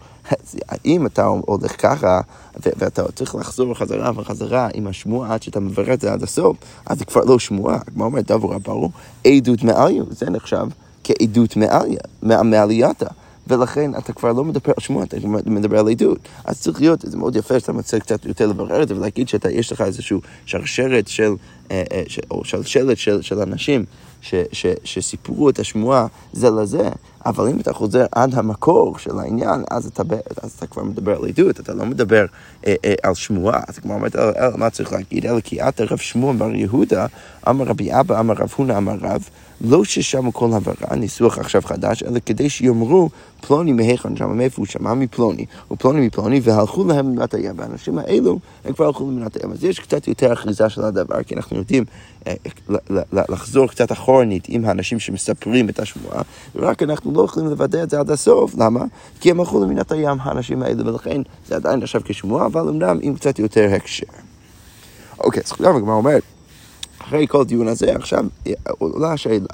אם 0.85 1.07
אתה 1.07 1.25
הולך 1.25 1.83
ככה, 1.83 2.21
ואתה 2.57 3.13
צריך 3.13 3.35
לחזור 3.35 3.75
חזרה 3.75 4.11
וחזרה 4.17 4.69
עם 4.75 4.87
השמועה 4.87 5.35
עד 5.35 5.43
שאתה 5.43 5.61
מברר 5.61 5.95
את 5.95 6.01
זה 6.01 6.13
עד 6.13 6.23
הסוף, 6.23 6.57
אז 6.87 6.99
זה 6.99 7.05
כבר 7.05 7.25
לא 7.25 7.39
שמועה, 7.39 7.79
כמו 7.79 8.05
אומרת 8.05 8.27
דבר 8.27 8.59
ברור, 8.59 8.91
עדות 9.27 9.63
מעליה, 9.63 10.03
זה 10.11 10.31
נחשב 10.31 10.67
כעדות 11.05 11.57
מעליה, 11.57 12.01
מעלייתה. 12.23 13.07
ולכן 13.49 13.95
אתה 13.95 14.13
כבר 14.13 14.33
לא 14.33 14.45
מדבר 14.45 14.73
על 14.77 14.83
שמועה, 14.83 15.05
אתה 15.05 15.17
מדבר 15.47 15.79
על 15.79 15.89
עדות. 15.89 16.19
אז 16.45 16.61
צריך 16.61 16.81
להיות, 16.81 17.01
זה 17.03 17.17
מאוד 17.17 17.37
יפה 17.37 17.61
שאתה 17.61 17.73
מנסה 17.73 18.01
קצת 18.01 18.27
יותר 18.27 18.47
לברר 18.47 18.83
את 18.83 18.89
זה 18.89 18.97
ולהגיד 18.97 19.29
שיש 19.29 19.73
לך 19.73 19.81
איזושהי 19.81 20.17
שרשרת 20.47 21.09
של, 21.09 21.35
אה, 21.71 21.85
אה, 21.93 22.03
או 22.31 22.45
שלשלת 22.45 22.99
של, 22.99 23.23
של 23.23 23.41
אנשים 23.41 23.85
ש, 24.21 24.35
ש, 24.53 24.67
שסיפרו 24.85 25.49
את 25.49 25.59
השמועה 25.59 26.07
זה 26.33 26.51
לזה, 26.51 26.89
אבל 27.29 27.49
אם 27.49 27.61
אתה 27.61 27.73
חוזר 27.73 28.07
עד 28.13 28.35
המקור 28.35 28.99
של 28.99 29.19
העניין, 29.19 29.65
אז 29.71 29.87
אתה, 29.87 30.03
אז 30.43 30.53
אתה 30.53 30.67
כבר 30.67 30.83
מדבר 30.83 31.17
על 31.17 31.29
עדות, 31.29 31.61
אתה 31.61 31.75
לא 31.75 31.87
מדבר 31.87 32.27
אה, 32.67 32.75
אה, 32.85 32.95
על 33.03 33.15
שמועה, 33.15 33.61
אתה 33.71 33.81
כבר 33.81 33.95
אומר, 33.95 34.09
מה 34.57 34.71
צריך 34.71 34.93
להגיד? 34.93 35.27
אלא 35.27 35.41
כי 35.41 35.63
את 35.63 35.81
רב 35.81 35.99
שמוע 35.99 36.33
בר 36.33 36.55
יהודה, 36.55 37.07
אמר 37.49 37.65
רבי 37.65 38.01
אבא, 38.01 38.21
אמר 38.21 38.35
רב 38.35 38.53
הונא, 38.57 38.77
אמר 38.77 38.97
רב, 39.01 39.29
לא 39.61 39.85
ששמו 39.85 40.33
כל 40.33 40.51
הברה, 40.53 40.97
ניסוח 40.97 41.39
עכשיו 41.39 41.63
חדש, 41.63 42.03
אלא 42.03 42.19
כדי 42.27 42.51
שיאמרו 42.51 43.09
פלוני 43.41 43.73
מהיכן 43.73 44.17
שם, 44.17 44.37
מאיפה 44.39 44.63
הוא 44.63 44.67
שמע 44.67 44.95
מפלוני, 44.95 45.47
ופלוני 45.71 46.07
מפלוני, 46.07 46.41
והלכו 46.43 46.85
להם 46.85 47.07
למדינת 47.07 47.35
הים, 47.35 47.59
והאנשים 47.59 47.99
האלו, 47.99 48.39
הם 48.65 48.73
כבר 48.73 48.87
הלכו 48.87 49.11
למדינת 49.11 49.37
הים. 49.37 49.53
אז 49.53 49.65
יש 49.65 49.81
קצת 49.81 50.09
יותר 50.09 50.33
אחיזה 50.33 50.69
של 50.69 50.85
הדבר, 50.85 51.23
כי 51.23 51.35
אנחנו 51.35 51.57
יודעים 51.57 51.85
אה, 52.27 52.35
לחזור 53.13 53.67
קצת 53.67 53.93
אחורנית 53.93 54.45
עם 54.49 54.65
האנשים 54.65 54.99
שמספרים 54.99 55.69
את 55.69 55.79
השמועה, 55.79 56.23
ורק 56.55 56.83
אנחנו 56.83 57.13
לא 57.13 57.25
יכולים 57.25 57.49
לוודא 57.51 57.83
את 57.83 57.91
זה 57.91 58.01
עד 58.01 58.11
הסוף, 58.11 58.55
למה? 58.59 58.85
כי 59.21 59.31
הם 59.31 59.41
הלכו 59.41 59.65
למדינת 59.65 59.93
הים, 59.93 60.17
האנשים 60.21 60.63
האלה, 60.63 60.91
ולכן 60.91 61.23
זה 61.47 61.57
עדיין 61.57 61.81
נחשב 61.81 62.01
כשמועה, 62.05 62.47
אבל 62.47 62.69
אמנם 62.69 62.99
עם 63.03 63.15
קצת 63.15 63.39
יותר 63.39 63.69
הקשר. 63.77 64.07
אוקיי, 65.21 65.43
אז 65.45 65.53
עכשיו 65.53 65.77
הגמרא 65.77 65.95
אומרת, 65.95 66.23
אחרי 67.09 67.27
כל 67.29 67.45
דיון 67.45 67.69
הזה, 67.69 67.97
עכשיו 67.97 68.25
עולה 68.79 69.13
השאלה, 69.13 69.47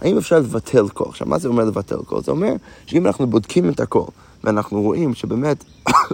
האם 0.00 0.18
אפשר 0.18 0.38
לבטל 0.38 0.88
קול? 0.88 1.06
עכשיו, 1.08 1.26
מה 1.26 1.38
זה 1.38 1.48
אומר 1.48 1.64
לבטל 1.64 1.96
קול? 1.96 2.22
זה 2.22 2.30
אומר 2.30 2.52
שאם 2.86 3.06
אנחנו 3.06 3.26
בודקים 3.26 3.68
את 3.68 3.80
הקול, 3.80 4.06
ואנחנו 4.44 4.82
רואים 4.82 5.14
שבאמת 5.14 5.64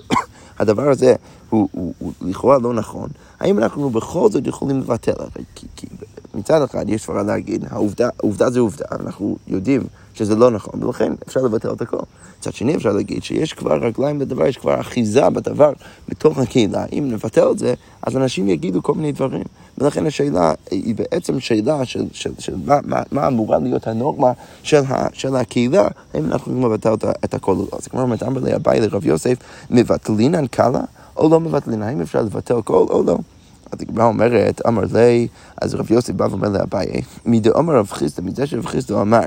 הדבר 0.58 0.90
הזה 0.90 1.14
הוא, 1.50 1.68
הוא, 1.72 1.94
הוא 1.98 2.12
לכאורה 2.20 2.58
לא 2.58 2.74
נכון, 2.74 3.08
האם 3.40 3.58
אנחנו 3.58 3.90
בכל 3.90 4.30
זאת 4.30 4.46
יכולים 4.46 4.80
לבטל? 4.80 5.12
כי, 5.54 5.66
כי 5.76 5.86
מצד 6.34 6.62
אחד 6.62 6.88
יש 6.88 7.04
כבר 7.04 7.22
להגיד, 7.22 7.64
העובדה, 7.70 8.08
העובדה 8.18 8.50
זה 8.50 8.60
עובדה, 8.60 8.84
אנחנו 9.00 9.36
יודעים 9.46 9.82
שזה 10.14 10.34
לא 10.34 10.50
נכון, 10.50 10.84
ולכן 10.84 11.12
אפשר 11.28 11.40
לבטל 11.40 11.72
את 11.72 11.82
הקול. 11.82 12.02
מצד 12.38 12.52
שני 12.52 12.76
אפשר 12.76 12.92
להגיד 12.92 13.22
שיש 13.22 13.52
כבר 13.52 13.84
רגליים 13.84 14.20
לדבר, 14.20 14.46
יש 14.46 14.56
כבר 14.56 14.80
אחיזה 14.80 15.30
בדבר 15.30 15.72
בתוך 16.08 16.38
הקהילה. 16.38 16.84
אם 16.92 17.08
נבטל 17.12 17.50
את 17.50 17.58
זה, 17.58 17.74
אז 18.02 18.16
אנשים 18.16 18.48
יגידו 18.48 18.82
כל 18.82 18.94
מיני 18.94 19.12
דברים. 19.12 19.44
ולכן 19.78 20.06
השאלה 20.06 20.52
היא 20.71 20.95
בעצם 20.95 21.40
שאלה 21.40 21.85
של, 21.85 22.04
של, 22.12 22.30
של 22.38 22.54
מה, 22.64 22.78
מה, 22.85 23.02
מה 23.12 23.26
אמורה 23.26 23.59
להיות 23.59 23.87
הנורמה 23.87 24.33
של, 24.62 24.83
ה, 24.88 25.06
של 25.12 25.37
הקהילה, 25.37 25.88
האם 26.14 26.25
אנחנו 26.25 26.52
יכולים 26.52 26.73
לבטל 26.73 26.95
את, 27.25 27.35
הכל 27.35 27.52
או 27.52 27.66
לא. 27.73 27.78
אז 27.78 27.88
כמו 27.88 28.00
אומרת, 28.00 28.23
אמר 28.23 28.40
לי 28.40 28.54
אביי 28.54 28.80
לרב 28.80 29.06
יוסף, 29.06 29.37
מבטלינן 29.71 30.47
קלה 30.47 30.80
או 31.16 31.28
לא 31.28 31.40
מבטלינן? 31.40 31.83
האם 31.83 32.00
אפשר 32.00 32.23
לבטל 32.23 32.62
כל 32.62 32.87
או 32.90 33.02
לא? 33.02 33.18
אז 33.73 33.78
הגמרא 33.83 34.04
אומרת, 34.04 34.66
אמר 34.66 34.83
לי, 34.92 35.28
אז 35.62 35.75
רב 35.75 35.92
יוסף 35.92 36.12
בא 36.12 36.26
ואומר 36.30 36.49
לאביי, 36.49 37.02
מדאמר 37.26 37.76
רב 37.76 37.90
חיסדא, 37.90 38.23
מזה 38.23 38.47
שרב 38.47 38.66
חיסדא 38.66 39.00
אמר, 39.00 39.21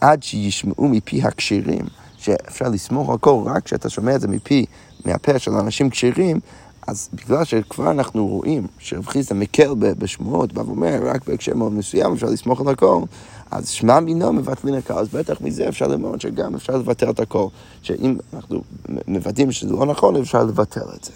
עד 0.00 0.22
שישמעו 0.22 0.88
מפי 0.88 1.22
הכשרים, 1.22 1.84
שאפשר 2.16 2.68
לסמוך 2.68 3.10
על 3.10 3.18
כל 3.18 3.42
רק 3.44 3.64
כשאתה 3.64 3.90
שומע 3.90 4.14
את 4.14 4.20
זה 4.20 4.28
מפי, 4.28 4.66
מהפה 5.04 5.38
של 5.38 5.50
אנשים 5.50 5.90
כשרים, 5.90 6.40
אז 6.86 7.08
בגלל 7.14 7.44
שכבר 7.44 7.90
אנחנו 7.90 8.26
רואים 8.26 8.66
שרב 8.78 9.06
חיסדא 9.06 9.38
מקל 9.38 9.74
בשמועות, 9.74 10.52
בא 10.52 10.60
ואומר, 10.60 11.00
רק 11.02 11.28
בהקשר 11.28 11.54
מאוד 11.54 11.72
מסוים 11.72 12.12
אפשר 12.12 12.26
לסמוך 12.26 12.60
על 12.60 12.68
הכל, 12.68 13.02
אז 13.50 13.68
שמע 13.68 14.00
מינו 14.00 14.32
מבטלין 14.32 14.74
אז 14.88 15.08
בטח 15.08 15.40
מזה 15.40 15.68
אפשר 15.68 15.86
ללמוד 15.86 16.20
שגם 16.20 16.54
אפשר 16.54 16.76
לבטל 16.76 17.10
את 17.10 17.20
הכל, 17.20 17.46
שאם 17.82 18.16
אנחנו 18.34 18.62
מוודאים 19.08 19.52
שזה 19.52 19.72
לא 19.72 19.86
נכון, 19.86 20.16
אפשר 20.16 20.44
לבטל 20.44 20.80
את 20.96 21.04
זה. 21.04 21.12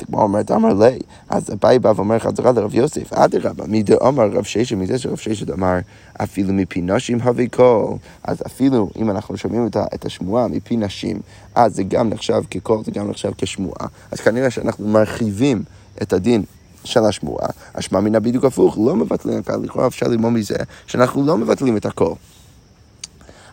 הגמרא 0.00 0.22
אומרת, 0.22 0.50
אמר 0.50 0.74
לי, 0.74 0.98
אז 1.28 1.50
אביי 1.52 1.78
בא 1.78 1.92
ואומר 1.96 2.18
חזרה 2.18 2.52
לרב 2.52 2.74
יוסף, 2.74 3.12
אדרבה, 3.12 3.64
מדאמר 3.68 4.30
רב 4.32 4.44
ששת, 4.44 4.76
מזה 4.76 4.98
שרב 4.98 5.16
ששת 5.16 5.50
אמר, 5.50 5.78
אפילו 6.22 6.52
מפי 6.52 6.82
נשים 6.82 7.18
הביא 7.22 7.48
קול, 7.48 7.96
אז 8.24 8.42
אפילו 8.46 8.90
אם 8.96 9.10
אנחנו 9.10 9.36
שומעים 9.36 9.68
את 9.94 10.04
השמועה 10.04 10.48
מפי 10.48 10.76
נשים, 10.76 11.20
אז 11.54 11.74
זה 11.74 11.82
גם 11.82 12.08
נחשב 12.08 12.42
כקול, 12.50 12.84
זה 12.84 12.90
גם 12.90 13.10
נחשב 13.10 13.30
כשמועה, 13.38 13.86
אז 14.10 14.20
כנראה 14.20 14.50
שאנחנו 14.50 14.88
מרחיבים 14.88 15.62
את 16.02 16.12
הדין 16.12 16.42
של 16.84 17.04
השמועה, 17.04 17.48
השמע 17.74 18.00
מינה 18.00 18.20
בדיוק 18.20 18.44
הפוך, 18.44 18.78
לא 18.86 18.96
מבטלים 18.96 19.38
את 19.38 19.50
לכאורה 19.62 19.86
אפשר 19.86 20.08
ללמוד 20.08 20.32
מזה 20.32 20.56
שאנחנו 20.86 21.26
לא 21.26 21.38
מבטלים 21.38 21.76
את 21.76 21.86
הכל. 21.86 22.12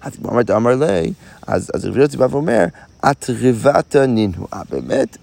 אז 0.01 0.15
כמו 0.15 0.29
אומרת, 0.29 0.51
אמר 0.51 0.75
לי, 0.75 1.13
אז 1.47 1.71
רבי 1.83 2.01
יוסי 2.01 2.17
בא 2.17 2.27
ואומר, 2.31 2.65
אטרבתא 3.01 4.05
נינואה. 4.05 4.61
באמת, 4.69 5.17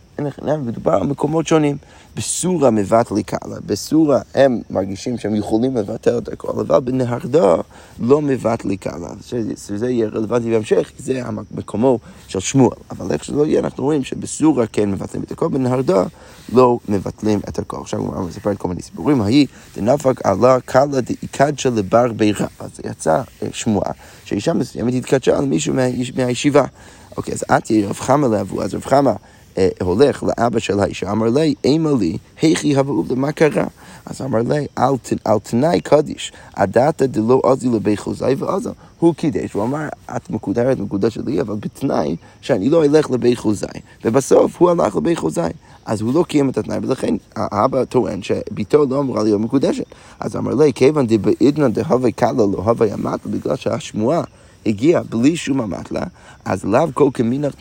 מדובר 0.59 0.93
על 0.93 1.07
מקומות 1.07 1.47
שונים. 1.47 1.77
בסורה 2.17 2.71
מבטלי 2.71 3.23
קאלה, 3.23 3.57
בסורה 3.67 4.21
הם 4.35 4.61
מרגישים 4.71 5.19
שהם 5.19 5.35
יכולים 5.35 5.77
לבטל 5.77 6.19
את 6.19 6.29
הכל, 6.29 6.49
אבל 6.49 6.81
בנהרדה 6.81 7.55
לא 8.01 8.23
מבטלי 8.23 8.77
קאלה, 8.77 9.09
שזה 9.57 9.91
יהיה 9.91 10.09
רלוונטי 10.09 10.51
בהמשך, 10.51 10.91
זה 10.99 11.23
המקומו 11.25 11.99
של 12.29 12.41
שמואל. 12.41 12.77
אבל 12.91 13.13
איך 13.13 13.25
שזה 13.25 13.37
לא 13.37 13.47
יהיה, 13.47 13.61
אנחנו 13.61 13.85
רואים 13.85 14.05
שבסורה 14.05 14.67
כן 14.67 14.91
מבטלים 14.91 15.23
את 15.23 15.33
הכל, 15.33 15.49
בנהרדה 15.49 16.05
לא 16.53 16.79
מבטלים 16.89 17.41
את 17.49 17.59
הכל. 17.59 17.77
עכשיו 17.81 18.01
הוא 18.01 18.29
מספר 18.29 18.53
את 18.53 18.59
כל 18.59 18.69
מיני 18.69 18.83
סיפורים, 18.83 19.21
ההיא 19.21 19.47
דנפק 19.77 20.27
עלה 20.27 20.61
קאלה 20.61 21.01
דאיקדשה 21.01 21.71
לבר 21.71 22.13
בירה. 22.13 22.47
אז 22.59 22.71
יצא 22.85 23.23
אה, 23.43 23.49
שמועה 23.53 23.93
שאישה 24.25 24.53
מסוימת 24.53 24.95
התקדשה 24.95 25.39
על 25.39 25.45
מישהו 25.45 25.75
מהישיבה. 26.17 26.65
אוקיי, 27.17 27.35
אז 27.35 27.45
את 27.57 27.71
יהיה 27.71 27.89
רב 27.89 27.97
חמא 28.01 28.27
לאבו, 28.27 28.63
אז 28.63 28.75
רב 28.75 28.85
חמא 28.85 29.13
הולך 29.83 30.23
לאבא 30.23 30.59
של 30.59 30.81
האישה, 30.81 31.11
אמר 31.11 31.29
לי, 31.29 31.55
אימא 31.65 31.91
לי, 32.01 32.17
היכי 32.43 32.77
הבאוב, 32.77 33.15
מה 33.15 33.33
קרה? 33.33 33.65
אז 34.07 34.21
אמר 34.23 34.39
לי, 34.49 34.67
על 35.25 35.39
תנאי 35.43 35.81
קדיש, 35.81 36.33
הדתא 36.55 37.07
דלא 37.07 37.41
עזי 37.45 37.69
לבי 37.69 37.97
חוזי 37.97 38.35
ועזה. 38.39 38.71
הוא 38.99 39.15
קידש, 39.15 39.53
הוא 39.53 39.63
אמר, 39.63 39.89
את 40.17 40.31
מקודרת, 40.31 40.79
מקודשת 40.79 41.27
לי, 41.27 41.41
אבל 41.41 41.55
בתנאי 41.55 42.17
שאני 42.41 42.69
לא 42.69 42.85
אלך 42.85 43.11
לבי 43.11 43.37
חוזי. 43.37 43.67
ובסוף 44.05 44.57
הוא 44.59 44.71
הלך 44.71 44.97
לבי 44.97 45.17
חוזי. 45.17 45.41
אז 45.87 46.01
הוא 46.01 46.15
לא 46.15 46.25
קיים 46.29 46.49
את 46.49 46.59
התנאי, 46.59 46.79
ולכן 46.83 47.15
האבא 47.37 47.85
טוען 47.85 48.23
שביתו 48.23 48.85
לא 48.91 49.01
אמורה 49.01 49.23
להיות 49.23 49.41
מקודשת. 49.41 49.85
אז 50.21 50.37
אמר 50.37 50.55
לי, 50.55 50.73
כיוון 50.73 51.07
דבעידנא 51.09 51.69
דהווה 51.69 52.11
קלה 52.11 52.33
לא 52.33 52.59
הווה 52.65 52.87
ימת, 52.87 53.27
בגלל 53.27 53.57
שהשמועה 53.57 54.23
הגיע 54.67 55.01
בלי 55.09 55.37
שום 55.37 55.61
אמתלה, 55.61 56.03
אז 56.45 56.65
לאו 56.65 56.89
כל 56.95 57.09
כמינך 57.15 57.55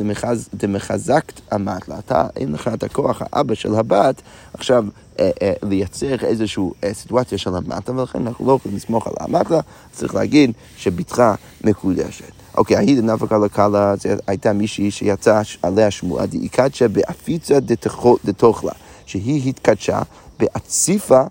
דמחזקת 0.53 1.41
אמתלה. 1.55 1.99
אתה, 1.99 2.27
אין 2.35 2.51
לך 2.51 2.67
את 2.67 2.83
הכוח, 2.83 3.21
האבא 3.21 3.55
של 3.55 3.75
הבת, 3.75 4.21
עכשיו 4.53 4.85
אה, 5.19 5.29
אה, 5.41 5.53
לייצר 5.63 6.15
איזושהי 6.25 6.63
אה, 6.83 6.93
סיטואציה 6.93 7.37
של 7.37 7.55
אמתלה, 7.55 7.99
ולכן 7.99 8.27
אנחנו 8.27 8.47
לא 8.47 8.53
יכולים 8.53 8.77
לסמוך 8.77 9.07
על 9.07 9.13
האמתלה, 9.19 9.59
צריך 9.91 10.15
להגיד 10.15 10.51
שבתך 10.77 11.23
מקודשת. 11.63 12.31
אוקיי, 12.57 12.77
ההיא 12.77 13.01
דנפקה 13.01 13.37
לקלה, 13.37 13.93
הייתה 14.27 14.53
מישהי 14.53 14.91
שיצאה 14.91 15.41
עליה 15.61 15.91
שמועה, 15.91 16.25
דאיקדשה 16.25 16.87
באפיצה 16.87 17.59
דתוכלה, 18.25 18.71
שהיא 19.05 19.49
התקדשה 19.49 20.01
באציפה 20.39 21.21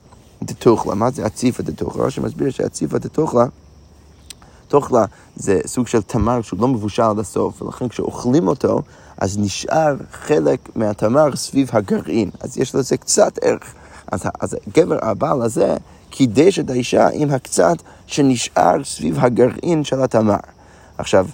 דתוכלה. 0.43 0.95
מה 0.95 1.11
זה 1.11 1.27
אציפה 1.27 1.63
דתוכלה? 1.63 2.05
רש"י 2.05 2.21
מסביר 2.21 2.51
שאציפה 2.51 2.99
דתוכלה 2.99 3.45
תוכלה 4.69 5.05
זה 5.37 5.61
סוג 5.67 5.87
של 5.87 6.03
תמר 6.03 6.43
שהוא 6.43 6.61
לא 6.61 6.69
מבושל 6.69 7.03
עד 7.03 7.19
הסוף, 7.19 7.63
ולכן 7.63 7.89
כשאוכלים 7.89 8.49
אותו, 8.49 8.83
אז 9.19 9.39
נשאר 9.39 9.97
חלק 10.13 10.77
מהתמר 10.77 11.37
סביב 11.37 11.71
הגרעין, 11.73 12.31
אז 12.41 12.59
יש 12.59 12.75
לזה 12.75 12.97
קצת 12.97 13.39
ערך. 13.43 13.75
אז, 14.13 14.23
אז 14.41 14.57
הגבר, 14.67 14.99
הבעל 15.03 15.43
הזה, 15.43 15.77
קידש 16.11 16.59
את 16.59 16.71
האישה 16.71 17.09
עם 17.13 17.31
הקצת 17.31 17.77
שנשאר 18.07 18.85
סביב 18.85 19.19
הגרעין 19.19 19.85
של 19.85 20.03
התמר. 20.03 20.37
עכשיו, 20.99 21.27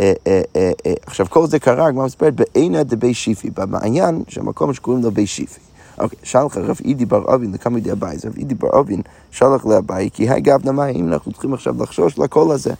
אה, 0.00 0.12
אה, 0.26 0.40
אה, 0.56 0.70
אה, 0.86 0.92
עכשיו 1.06 1.26
כל 1.30 1.46
זה 1.46 1.58
קרה, 1.58 1.86
הגמרא 1.86 2.04
מספרת, 2.04 2.34
בעינה 2.34 2.82
דבי 2.82 3.14
שיפי, 3.14 3.50
במעיין, 3.50 4.22
שהמקום 4.28 4.74
שקוראים 4.74 5.02
לו 5.02 5.10
בי 5.10 5.26
שיפי. 5.26 5.60
אוקיי, 6.00 6.18
שלח 6.22 6.56
רב 6.56 6.78
אידי 6.84 7.04
בר 7.04 7.34
אבין 7.34 7.52
לכמה 7.52 7.78
ידי 7.78 7.90
הבית, 7.90 8.24
רב 8.24 8.32
אידי 8.36 8.54
בר 8.54 8.80
אבין 8.80 9.02
שלח 9.30 9.66
לאביי, 9.66 10.10
כי 10.12 10.30
היי 10.30 10.40
גב 10.40 10.68
נמי, 10.68 10.90
אם 10.90 11.12
אנחנו 11.12 11.32
צריכים 11.32 11.54
עכשיו 11.54 11.74
לחשוש 11.82 12.18
לקול 12.18 12.50
הזה. 12.50 12.74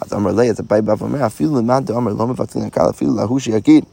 אז 0.00 0.12
אמר 0.12 0.32
לי, 0.32 0.50
אז 0.50 0.60
אביי 0.60 0.82
בא 0.82 0.94
ואומר, 0.98 1.26
אפילו 1.26 1.58
למאן 1.58 1.84
דאמר 1.84 2.12
לא 2.12 2.26
מבטלינן 2.26 2.66
קלא, 2.66 2.90
אפילו 2.90 3.16
להוא 3.16 3.38
שיגיד, 3.38 3.84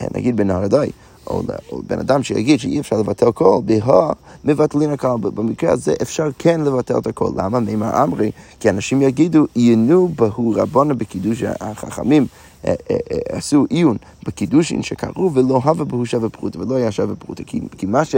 אה, 0.00 0.06
נגיד 0.14 0.36
נהרדעאי, 0.36 0.90
או, 1.26 1.42
בן 1.86 1.98
אדם 1.98 2.22
שיגיד 2.22 2.60
שאי 2.60 2.80
אפשר 2.80 2.96
לבטל 2.96 3.30
קול, 3.30 3.62
בהא 3.64 4.12
מבטלינן 4.44 4.90
קלא. 4.90 5.16
במקרה 5.20 5.72
הזה 5.72 5.94
אפשר 6.02 6.28
כן 6.38 6.60
לבטל 6.60 6.98
את 6.98 7.06
הקול. 7.06 7.32
למה? 7.36 7.60
מימר 7.60 8.02
אמרי, 8.02 8.30
כי 8.60 8.70
אנשים 8.70 9.02
יגידו, 9.02 9.46
עיינו 9.54 10.08
בהו 10.08 10.52
רבנן 10.56 10.94
בקידושין, 10.94 11.42
חכמים. 11.60 12.26
אה, 12.66 12.74
אה, 12.90 12.96
עשו 13.28 13.66
עיון 13.70 13.96
בקידושין 14.26 14.82
שלה 14.82 15.34
ולא 15.34 15.60
הווה 15.64 15.84
בהו 15.84 16.06
שווה 16.06 16.28
פרוטה 16.28 16.60
ולא 16.60 16.74
היה 16.74 16.92
שווה 16.92 17.16
פרוטה 17.16 17.44
כי, 17.44 17.60
כי 17.78 17.86
מה 17.86 18.04
ש... 18.04 18.14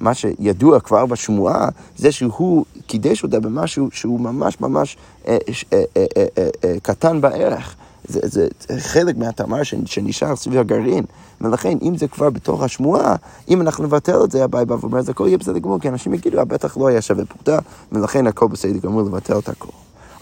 מה 0.00 0.14
שידוע 0.14 0.80
כבר 0.80 1.06
בשמועה, 1.06 1.68
זה 1.96 2.12
שהוא 2.12 2.64
קידש 2.86 3.22
אותה 3.22 3.40
במשהו 3.40 3.88
שהוא 3.92 4.20
ממש 4.20 4.60
ממש 4.60 4.96
אה, 5.28 5.36
אה, 5.72 5.82
אה, 5.96 6.04
אה, 6.16 6.26
אה, 6.38 6.48
אה, 6.64 6.74
קטן 6.82 7.20
בערך. 7.20 7.74
זה, 8.08 8.20
זה 8.22 8.48
חלק 8.80 9.16
מהתמר 9.16 9.62
שנשאר 9.62 10.36
סביב 10.36 10.60
הגרעין. 10.60 11.04
ולכן, 11.40 11.78
אם 11.82 11.96
זה 11.96 12.08
כבר 12.08 12.30
בתוך 12.30 12.62
השמועה, 12.62 13.16
אם 13.48 13.60
אנחנו 13.60 13.84
נבטל 13.84 14.24
את 14.24 14.30
זה, 14.30 14.44
הבעיה 14.44 14.64
בא 14.64 14.76
ואומר, 14.80 15.02
זה 15.02 15.10
הכל 15.10 15.26
יהיה 15.26 15.38
בסדר 15.38 15.58
גמור, 15.58 15.80
כי 15.80 15.88
אנשים 15.88 16.14
יגידו, 16.14 16.46
בטח 16.46 16.76
לא 16.76 16.88
היה 16.88 17.02
שווה 17.02 17.24
פרוטה, 17.24 17.58
ולכן 17.92 18.26
הכל 18.26 18.46
בסדר 18.46 18.78
גמור 18.78 19.02
לבטל 19.02 19.38
את 19.38 19.48
הכל. 19.48 19.68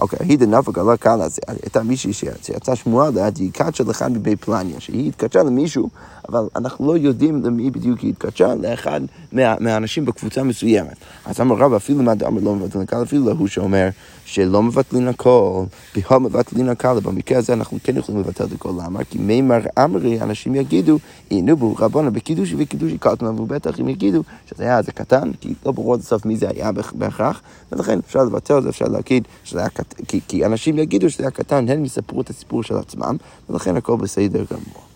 אוקיי, 0.03 0.19
היא 0.29 0.39
דנפק 0.39 0.79
עלה 0.79 0.97
קלה, 0.97 1.27
הייתה 1.49 1.83
מישהי 1.83 2.13
שיצאה 2.13 2.77
שמועה 2.77 3.11
ליד, 3.11 3.37
היא 3.37 3.51
התקדשה 3.51 3.89
לך 3.89 4.03
מבית 4.03 4.45
פלניה, 4.45 4.81
שהיא 4.81 5.09
התקדשה 5.09 5.43
למישהו, 5.43 5.89
אבל 6.29 6.49
אנחנו 6.57 6.87
לא 6.87 6.99
יודעים 6.99 7.43
למי 7.45 7.71
בדיוק 7.71 8.01
היא 8.01 8.11
התקדשה, 8.11 8.55
לאחד 8.55 9.01
מה, 9.33 9.55
מהאנשים 9.61 10.05
בקבוצה 10.05 10.43
מסוימת. 10.43 10.97
אז 11.25 11.41
אמר 11.41 11.57
רב, 11.57 11.73
אפילו 11.73 12.03
מה 12.03 12.15
דאמר 12.15 12.41
לא 12.41 12.55
מבטלין 12.55 12.85
הקלה, 12.85 13.03
אפילו 13.03 13.27
להוא 13.27 13.47
שאומר 13.49 13.89
שלא 14.25 14.63
מבטלין 14.63 15.09
הכל, 15.09 15.65
בכלל 15.97 16.19
מבטלין 16.19 16.69
הקלה, 16.69 17.01
במקרה 17.01 17.39
הזה 17.39 17.53
אנחנו 17.53 17.79
כן 17.85 17.97
יכולים 17.97 18.21
לבטל 18.21 18.45
את 18.45 18.53
הכל, 18.53 18.73
למה? 18.85 19.05
כי 19.05 19.19
מימר 19.19 19.61
אמרי, 19.85 20.21
אנשים 20.21 20.55
יגידו, 20.55 20.99
הנה 21.31 21.55
בו 21.55 21.75
רבונה 21.79 22.11
בקידושי 22.11 22.55
וקידושי 22.59 22.99
קטנה, 22.99 23.31
ובטח 23.31 23.81
הם 23.81 23.89
יגידו 23.89 24.23
שזה 24.47 24.65
היה 24.65 24.79
איזה 24.79 24.93
קטן, 24.93 25.31
כי 25.41 25.55
לא 25.67 25.73
ברור 25.73 25.95
עד 25.95 26.01
הסוף 26.01 26.27
מי 26.27 26.37
זה 26.37 26.49
היה 26.49 26.71
בהכרח, 26.95 27.43
ולכן 27.73 27.99
אפשר 27.99 28.25
לבטל 28.25 28.59
את 28.59 28.63
זה, 28.63 28.69
אפשר 28.69 28.85
להגיד 28.85 29.29
שזה 29.45 29.59
היה 29.59 29.69
קטן. 29.69 30.05
כי, 30.05 30.21
כי 30.29 30.47
אנשים 30.47 30.79
יגידו 30.79 31.11
שזה 31.11 31.23
היה 31.23 31.31
קטן, 31.31 31.69
הם 31.69 31.85
יספרו 31.85 32.21
את 32.21 32.31
הסיפור 32.31 32.63
של 32.63 32.77
עצמם, 32.77 33.17
ולכן 33.51 33.77
הכל 33.77 33.97
בסדר 33.97 34.45
גמור. 34.51 34.92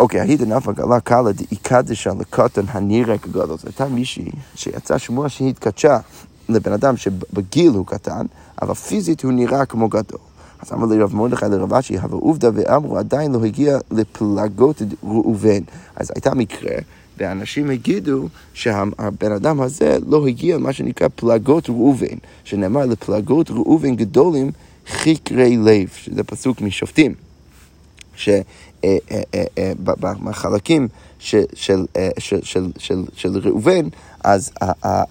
אוקיי, 0.00 0.20
היית 0.20 0.40
נפק 0.40 0.80
עלה 0.80 1.00
קלה 1.00 1.32
דאיקדשה 1.32 2.10
לקטן 2.20 2.64
הנראה 2.68 3.18
כגדול. 3.18 3.46
זאת 3.46 3.64
הייתה 3.64 3.88
מישהי 3.88 4.30
שיצאה 4.54 4.98
שמוע 4.98 5.28
שהיא 5.28 5.48
התקדשה 5.48 5.98
לבן 6.48 6.72
אדם 6.72 6.96
שבגיל 6.96 7.70
הוא 7.70 7.86
קטן, 7.86 8.26
אבל 8.62 8.74
פיזית 8.74 9.22
הוא 9.22 9.32
נראה 9.32 9.66
כמו 9.66 9.88
גדול. 9.88 10.18
אז 10.60 10.72
אמר 10.72 10.86
לי 10.86 10.98
רב 11.02 11.14
מרדכי 11.14 11.44
לרב 11.50 11.74
אשי, 11.74 11.98
אבל 11.98 12.18
עובדה 12.18 12.50
ואמרו 12.54 12.98
עדיין 12.98 13.32
לא 13.32 13.44
הגיע 13.44 13.78
לפלגות 13.90 14.82
ראובן. 15.02 15.60
אז 15.96 16.12
הייתה 16.14 16.34
מקרה 16.34 16.74
ואנשים 17.18 17.70
יגידו 17.70 18.28
שהבן 18.54 19.32
אדם 19.32 19.60
הזה 19.60 19.98
לא 20.06 20.26
הגיע 20.26 20.56
למה 20.56 20.72
שנקרא 20.72 21.08
פלגות 21.16 21.68
ראובן, 21.68 22.16
שנאמר 22.44 22.86
לפלגות 22.86 23.50
ראובן 23.50 23.96
גדולים 23.96 24.50
חקרי 24.88 25.56
לב, 25.56 25.88
שזה 25.94 26.24
פסוק 26.24 26.60
משופטים, 26.60 27.14
שבחלקים 28.84 30.88
של, 31.18 31.44
של, 31.54 31.84
של, 32.18 32.40
של, 32.42 32.70
של, 32.78 33.04
של 33.14 33.38
ראובן, 33.38 33.88
אז 34.24 34.50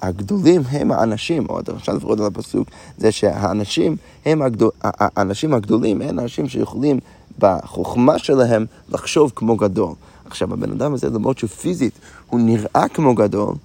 הגדולים 0.02 0.62
הם 0.70 0.92
האנשים, 0.92 1.46
או 1.50 1.60
אפשר 1.78 1.94
לפחות 1.94 2.20
על 2.20 2.26
הפסוק, 2.26 2.68
זה 2.98 3.12
שהאנשים 3.12 3.96
הם 4.26 4.42
האנשים 4.82 5.54
הגדולים 5.54 6.02
הם 6.02 6.20
האנשים 6.20 6.50
שיכולים 6.50 7.00
בחוכמה 7.40 8.20
שלהם 8.20 8.66
לחשוב 8.90 9.32
כמו 9.36 9.56
גדול. 9.56 9.94
עכשיו, 10.26 10.54
הבן 10.54 10.72
אדם 10.72 10.94
הזה, 10.94 11.10
למרות 11.10 11.38
שפיזית 11.38 11.94
הוא 12.30 12.40
נראה 12.40 12.86
כמו 12.94 13.16
גדול, 13.16 13.56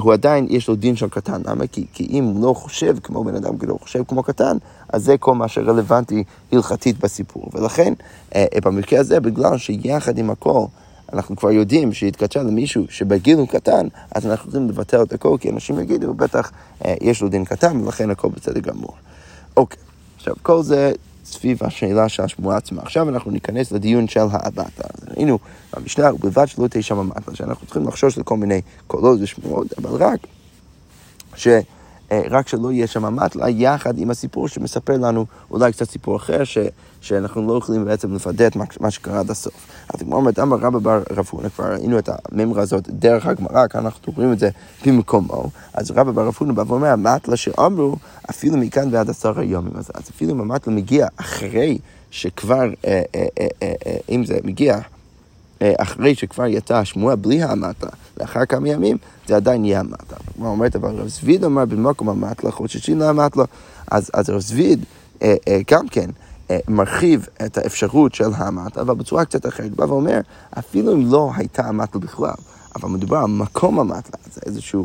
הוא 0.00 0.12
עדיין, 0.12 0.46
יש 0.50 0.68
לו 0.68 0.74
דין 0.74 0.96
של 0.96 1.08
קטן. 1.08 1.42
למה? 1.46 1.66
כי, 1.66 1.86
כי 1.92 2.06
אם 2.10 2.24
הוא 2.24 2.46
לא 2.46 2.54
חושב 2.54 2.96
כמו 3.02 3.24
בן 3.24 3.34
אדם, 3.34 3.58
כי 3.58 3.66
לא 3.66 3.76
חושב 3.82 4.02
כמו 4.08 4.22
קטן, 4.22 4.56
אז 4.88 5.04
זה 5.04 5.18
כל 5.18 5.34
מה 5.34 5.48
שרלוונטי 5.48 6.24
הלכתית 6.52 6.98
בסיפור. 6.98 7.48
ולכן, 7.54 7.92
אה, 8.34 8.44
אה, 8.54 8.60
במקרה 8.60 9.00
הזה, 9.00 9.20
בגלל 9.20 9.58
שיחד 9.58 10.18
עם 10.18 10.30
הכל, 10.30 10.64
אנחנו 11.12 11.36
כבר 11.36 11.50
יודעים 11.50 11.92
שהתקדשה 11.92 12.42
למישהו 12.42 12.84
שבגיל 12.88 13.38
הוא 13.38 13.48
קטן, 13.48 13.86
אז 14.14 14.26
אנחנו 14.26 14.48
יכולים 14.48 14.68
לבטל 14.68 15.02
את 15.02 15.12
הכל, 15.12 15.36
כי 15.40 15.50
אנשים 15.50 15.80
יגידו, 15.80 16.14
בטח 16.14 16.52
אה, 16.84 16.94
יש 17.00 17.22
לו 17.22 17.28
דין 17.28 17.44
קטן, 17.44 17.80
ולכן 17.80 18.10
הכל 18.10 18.28
בסדר 18.28 18.60
גמור. 18.60 18.94
אוקיי, 19.56 19.78
עכשיו, 20.16 20.34
כל 20.42 20.62
זה 20.62 20.92
סביב 21.30 21.64
השאלה 21.64 22.08
של 22.08 22.22
השמועה 22.22 22.56
עצמה. 22.56 22.82
עכשיו 22.82 23.08
אנחנו 23.08 23.30
ניכנס 23.30 23.72
לדיון 23.72 24.08
של 24.08 24.20
האבטה. 24.32 24.84
ראינו 25.16 25.38
במשנה, 25.76 26.14
ובלבד 26.14 26.46
שלא 26.48 26.68
תהיה 26.68 26.82
שם 26.82 26.98
המטלה, 26.98 27.36
שאנחנו 27.36 27.66
צריכים 27.66 27.88
לחשוש 27.88 28.18
לכל 28.18 28.36
מיני 28.36 28.60
קולות 28.86 29.18
ושמועות, 29.22 29.78
אבל 29.78 29.90
רק 29.90 30.20
ש... 31.34 31.48
אה, 32.12 32.22
רק 32.30 32.48
שלא 32.48 32.72
יהיה 32.72 32.86
שם 32.86 33.16
מטלה, 33.16 33.48
יחד 33.48 33.98
עם 33.98 34.10
הסיפור 34.10 34.48
שמספר 34.48 34.96
לנו 34.96 35.26
אולי 35.50 35.72
קצת 35.72 35.90
סיפור 35.90 36.16
אחר, 36.16 36.44
ש, 36.44 36.58
שאנחנו 37.00 37.48
לא 37.48 37.58
יכולים 37.58 37.84
בעצם 37.84 38.14
לפדט 38.14 38.56
את 38.56 38.80
מה 38.80 38.90
שקרה 38.90 39.20
עד 39.20 39.30
הסוף. 39.30 39.54
אז 39.94 40.02
הגמרא 40.02 40.18
אומרת, 40.18 40.38
אמר 40.38 40.56
רבא 40.56 40.78
בר 40.78 41.02
רב 41.10 41.26
הונא, 41.30 41.48
כבר 41.48 41.72
ראינו 41.72 41.98
את 41.98 42.08
הממרה 42.32 42.62
הזאת 42.62 42.88
דרך 42.88 43.26
הגמרא, 43.26 43.66
כאן 43.66 43.84
אנחנו 43.84 44.12
רואים 44.16 44.32
את 44.32 44.38
זה 44.38 44.50
במקומו. 44.86 45.50
אז 45.74 45.90
רבא 45.90 46.10
בר 46.10 46.26
רב 46.26 46.34
הונא 46.38 46.52
בא 46.52 46.64
ואומר, 46.66 46.88
המטלה 46.88 47.36
שאמרו, 47.36 47.96
אפילו 48.30 48.56
מכאן 48.56 48.88
ועד 48.92 49.10
עשרה 49.10 49.44
יומים. 49.44 49.72
אז, 49.76 49.90
אז 49.94 50.10
אפילו 50.10 50.32
אם 50.32 50.40
המטלה 50.40 50.74
מגיע 50.74 51.06
אחרי 51.16 51.78
שכבר, 52.10 52.64
אה, 52.86 53.02
אה, 53.14 53.26
אה, 53.62 53.96
אם 54.08 54.24
זה 54.24 54.38
מגיע 54.44 54.78
אחרי 55.78 56.14
שכבר 56.14 56.46
יצאה 56.46 56.78
השמועה 56.78 57.16
בלי 57.16 57.42
האמתלה, 57.42 57.90
לאחר 58.20 58.46
כמה 58.46 58.68
ימים, 58.68 58.96
זה 59.26 59.36
עדיין 59.36 59.64
יהיה 59.64 59.80
המטלה. 59.80 60.18
כמו 60.34 60.48
אומרת, 60.48 60.76
אבל 60.76 60.94
רב 60.94 61.08
זביד 61.08 61.44
אמר 61.44 61.64
במקום 61.64 62.08
המטלה, 62.08 62.50
חוששים 62.50 62.98
לאמתלה, 62.98 63.44
אז, 63.90 64.10
אז 64.14 64.30
רב 64.30 64.40
זביד 64.40 64.84
גם 65.70 65.88
כן. 65.88 66.10
מרחיב 66.68 67.26
את 67.46 67.58
האפשרות 67.58 68.14
של 68.14 68.30
המטלה, 68.34 68.82
אבל 68.82 68.94
בצורה 68.94 69.24
קצת 69.24 69.46
אחרת. 69.46 69.70
בא 69.70 69.84
ואומר, 69.84 70.20
אפילו 70.58 70.92
אם 70.92 71.12
לא 71.12 71.30
הייתה 71.36 71.68
המטלה 71.68 72.00
בכלל, 72.00 72.34
אבל 72.76 72.88
מדובר 72.88 73.16
על 73.16 73.26
מקום 73.26 73.80
המטלה, 73.80 74.20
זה 74.32 74.40
איזושהי 74.46 74.80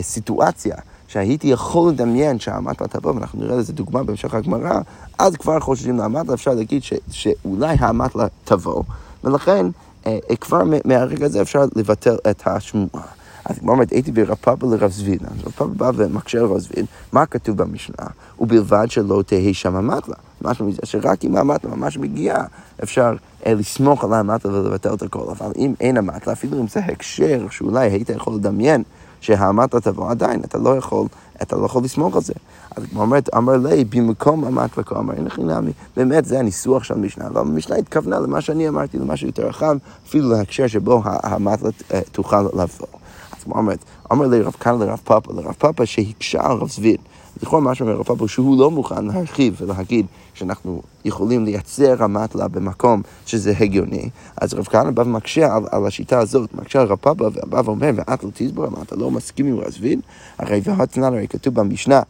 סיטואציה 0.00 0.76
שהייתי 1.08 1.48
יכול 1.48 1.90
לדמיין 1.90 2.38
שהמטלה 2.38 2.88
תבוא, 2.88 3.12
ואנחנו 3.12 3.40
נראה 3.40 3.56
לזה 3.56 3.72
דוגמה 3.72 4.02
בהמשך 4.02 4.34
הגמרא, 4.34 4.80
אז 5.18 5.36
כבר 5.36 5.60
חושבים 5.60 5.98
לאמתלה, 5.98 6.34
אפשר 6.34 6.54
להגיד 6.54 6.82
ש, 6.82 6.92
שאולי 7.10 7.76
המטלה 7.78 8.26
תבוא, 8.44 8.82
ולכן 9.24 9.52
אה, 9.52 9.70
אה, 9.70 9.70
כבר 10.40 10.62
מהרגע 10.84 11.26
הזה 11.26 11.42
אפשר 11.42 11.64
לבטל 11.76 12.16
את 12.30 12.42
השמועה. 12.46 13.02
אז 13.48 13.58
כמו 13.58 13.72
אומרת, 13.72 13.90
הייתי 13.90 14.12
ברב 14.12 14.34
פאפה 14.34 14.66
לרב 14.66 14.90
זבין, 14.90 15.18
אז 15.24 15.46
רב 15.46 15.52
פאפה 15.52 15.64
בא 15.64 15.90
ומקשה 15.94 16.38
לרב 16.38 16.58
זבין, 16.58 16.84
מה 17.12 17.26
כתוב 17.26 17.56
במשנה? 17.56 18.06
ובלבד 18.40 18.86
שלא 18.90 19.22
תהא 19.26 19.52
שם 19.52 19.76
המטלה. 19.76 20.14
משהו 20.42 20.66
מזה, 20.66 20.80
שרק 20.84 21.24
אם 21.24 21.36
המטלה 21.36 21.74
ממש 21.74 21.98
מגיעה, 21.98 22.44
אפשר 22.82 23.14
אה, 23.46 23.54
לסמוך 23.54 24.04
על 24.04 24.12
המטלה 24.12 24.52
ולבטל 24.52 24.94
את 24.94 25.02
הכל. 25.02 25.24
אבל 25.30 25.52
אם 25.56 25.74
אין 25.80 25.96
המטלה, 25.96 26.32
אפילו 26.32 26.60
אם 26.60 26.68
זה 26.68 26.80
הקשר 26.80 27.46
שאולי 27.50 27.90
היית 27.90 28.10
יכול 28.10 28.34
לדמיין 28.34 28.82
שהמטלה 29.20 29.80
תבוא 29.80 30.10
עדיין, 30.10 30.40
אתה 30.44 30.58
לא 30.58 30.76
יכול, 30.76 31.06
אתה 31.42 31.56
לא 31.56 31.66
יכול 31.66 31.84
לסמוך 31.84 32.16
על 32.16 32.22
זה. 32.22 32.32
אז 32.76 32.84
כמו 32.90 33.00
אומרת, 33.00 33.34
אמר 33.36 33.56
לי, 33.56 33.84
במקום 33.84 34.44
המטלה 34.44 34.84
כה 34.84 34.98
אמר, 34.98 35.14
אין 35.14 35.24
לך 35.24 35.38
נמי. 35.38 35.72
באמת, 35.96 36.24
זה 36.24 36.38
הניסוח 36.38 36.84
של 36.84 36.94
המשנה, 36.94 37.26
אבל 37.26 37.40
המשנה 37.40 37.76
התכוונה 37.76 38.18
למה 38.18 38.40
שאני 38.40 38.68
אמרתי, 38.68 38.98
למשהו 38.98 39.26
יותר 39.26 39.46
רחב, 39.46 39.76
אפילו 40.08 40.30
להקשר 40.30 40.66
שבו 40.66 41.02
המטלה 41.04 41.70
אה, 41.94 42.00
תוכל 42.12 42.42
לבוא. 42.42 42.86
אז 43.38 43.44
כמו 43.44 43.54
אומרת, 43.54 43.78
אמר 44.12 44.26
לי 44.26 44.40
רב 44.40 44.56
כאן 44.60 44.78
לרב 44.78 45.00
פאפה, 45.04 45.32
לרב 45.32 45.54
פאפה 45.58 45.86
שהקשה 45.86 46.40
על 46.42 46.56
רב 46.56 46.68
זביד. 47.38 47.48
זכרו 47.48 47.60
משהו 47.60 47.86
מרב 47.86 48.02
פאפה 48.02 48.28
שהוא 48.28 48.58
לא 48.58 48.70
מוכן 48.70 49.04
להרחיב 49.04 49.56
ולהגיד 49.58 50.06
שאנחנו 50.34 50.82
יכולים 51.04 51.44
לייצר 51.44 52.04
המטלה 52.04 52.48
במקום 52.48 53.02
שזה 53.26 53.52
הגיוני. 53.60 54.10
אז 54.36 54.54
רב 54.54 54.64
כהנא 54.64 54.90
בא 54.90 55.02
ומקשה 55.02 55.54
על, 55.54 55.62
על 55.70 55.86
השיטה 55.86 56.18
הזאת, 56.18 56.54
מקשה 56.54 56.80
על 56.80 56.86
רב 56.86 56.98
פאפה 56.98 57.24
ובא 57.26 57.62
ואומר, 57.64 57.90
ואת 57.94 58.24
לא 58.24 58.30
תסבור, 58.34 58.68
מה 58.68 58.82
אתה 58.82 58.96
לא 58.96 59.10
מסכים 59.10 59.46
עם 59.46 59.58
רב 59.58 59.70
זביד? 59.70 60.00
הרי 60.38 60.60
והתנן 60.64 61.04
הרי 61.04 61.28
כתוב 61.28 61.54
במשנה, 61.54 62.02